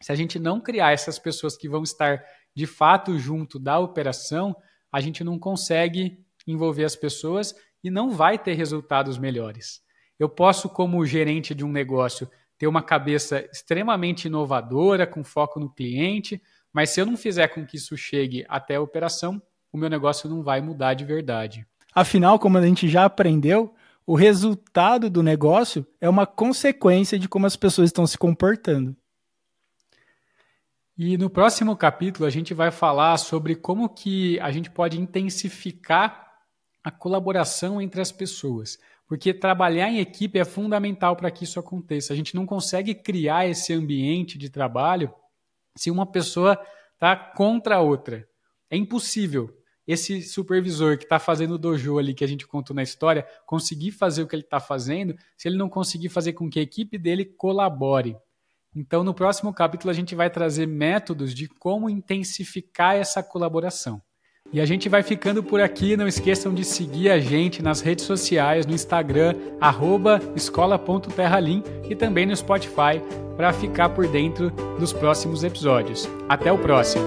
Se 0.00 0.12
a 0.12 0.14
gente 0.14 0.38
não 0.38 0.60
criar 0.60 0.92
essas 0.92 1.18
pessoas 1.18 1.56
que 1.56 1.68
vão 1.68 1.82
estar 1.82 2.24
de 2.54 2.66
fato 2.66 3.18
junto 3.18 3.58
da 3.58 3.78
operação, 3.78 4.56
a 4.90 5.00
gente 5.00 5.22
não 5.22 5.38
consegue 5.38 6.24
envolver 6.46 6.84
as 6.84 6.96
pessoas 6.96 7.54
e 7.82 7.90
não 7.90 8.10
vai 8.10 8.38
ter 8.38 8.54
resultados 8.54 9.18
melhores. 9.18 9.82
Eu 10.18 10.28
posso, 10.28 10.68
como 10.68 11.04
gerente 11.04 11.54
de 11.54 11.64
um 11.64 11.70
negócio, 11.70 12.30
ter 12.58 12.66
uma 12.66 12.82
cabeça 12.82 13.46
extremamente 13.52 14.26
inovadora, 14.26 15.06
com 15.06 15.22
foco 15.22 15.60
no 15.60 15.70
cliente, 15.70 16.40
mas 16.72 16.90
se 16.90 17.00
eu 17.00 17.06
não 17.06 17.16
fizer 17.16 17.48
com 17.48 17.64
que 17.64 17.76
isso 17.76 17.96
chegue 17.96 18.44
até 18.48 18.76
a 18.76 18.80
operação, 18.80 19.40
o 19.72 19.78
meu 19.78 19.88
negócio 19.88 20.28
não 20.28 20.42
vai 20.42 20.60
mudar 20.60 20.94
de 20.94 21.04
verdade. 21.04 21.66
Afinal, 21.94 22.38
como 22.38 22.58
a 22.58 22.66
gente 22.66 22.88
já 22.88 23.04
aprendeu, 23.04 23.74
o 24.06 24.14
resultado 24.14 25.10
do 25.10 25.22
negócio 25.22 25.86
é 26.00 26.08
uma 26.08 26.26
consequência 26.26 27.18
de 27.18 27.28
como 27.28 27.46
as 27.46 27.56
pessoas 27.56 27.88
estão 27.88 28.06
se 28.06 28.16
comportando. 28.16 28.96
E 30.96 31.18
no 31.18 31.28
próximo 31.28 31.76
capítulo 31.76 32.26
a 32.26 32.30
gente 32.30 32.54
vai 32.54 32.70
falar 32.70 33.16
sobre 33.18 33.54
como 33.54 33.88
que 33.88 34.40
a 34.40 34.50
gente 34.50 34.70
pode 34.70 34.98
intensificar 34.98 36.26
a 36.82 36.90
colaboração 36.90 37.82
entre 37.82 38.00
as 38.00 38.12
pessoas. 38.12 38.78
Porque 39.06 39.32
trabalhar 39.32 39.88
em 39.88 40.00
equipe 40.00 40.38
é 40.38 40.44
fundamental 40.44 41.14
para 41.16 41.30
que 41.30 41.44
isso 41.44 41.60
aconteça. 41.60 42.12
A 42.12 42.16
gente 42.16 42.34
não 42.34 42.44
consegue 42.44 42.94
criar 42.94 43.46
esse 43.46 43.72
ambiente 43.72 44.36
de 44.36 44.50
trabalho 44.50 45.12
se 45.76 45.90
uma 45.90 46.04
pessoa 46.04 46.60
está 46.94 47.14
contra 47.14 47.76
a 47.76 47.80
outra. 47.80 48.28
É 48.68 48.76
impossível 48.76 49.56
esse 49.86 50.20
supervisor 50.22 50.98
que 50.98 51.04
está 51.04 51.18
fazendo 51.18 51.54
o 51.54 51.58
dojo 51.58 51.98
ali 51.98 52.12
que 52.12 52.24
a 52.24 52.26
gente 52.26 52.46
contou 52.46 52.74
na 52.74 52.82
história 52.82 53.24
conseguir 53.46 53.92
fazer 53.92 54.22
o 54.22 54.26
que 54.26 54.34
ele 54.34 54.42
está 54.42 54.58
fazendo 54.58 55.16
se 55.36 55.46
ele 55.46 55.56
não 55.56 55.68
conseguir 55.68 56.08
fazer 56.08 56.32
com 56.32 56.50
que 56.50 56.58
a 56.58 56.62
equipe 56.62 56.98
dele 56.98 57.24
colabore. 57.24 58.16
Então, 58.74 59.04
no 59.04 59.14
próximo 59.14 59.54
capítulo, 59.54 59.90
a 59.90 59.94
gente 59.94 60.14
vai 60.14 60.28
trazer 60.28 60.66
métodos 60.66 61.32
de 61.32 61.48
como 61.48 61.88
intensificar 61.88 62.96
essa 62.96 63.22
colaboração. 63.22 64.02
E 64.52 64.60
a 64.60 64.64
gente 64.64 64.88
vai 64.88 65.02
ficando 65.02 65.42
por 65.42 65.60
aqui. 65.60 65.96
Não 65.96 66.06
esqueçam 66.06 66.54
de 66.54 66.64
seguir 66.64 67.10
a 67.10 67.18
gente 67.18 67.62
nas 67.62 67.80
redes 67.80 68.04
sociais, 68.04 68.66
no 68.66 68.74
Instagram, 68.74 69.34
escola.terralim 70.34 71.62
e 71.88 71.94
também 71.94 72.26
no 72.26 72.36
Spotify 72.36 73.00
para 73.36 73.52
ficar 73.52 73.90
por 73.90 74.06
dentro 74.06 74.50
dos 74.78 74.92
próximos 74.92 75.44
episódios. 75.44 76.08
Até 76.28 76.50
o 76.50 76.58
próximo! 76.58 77.04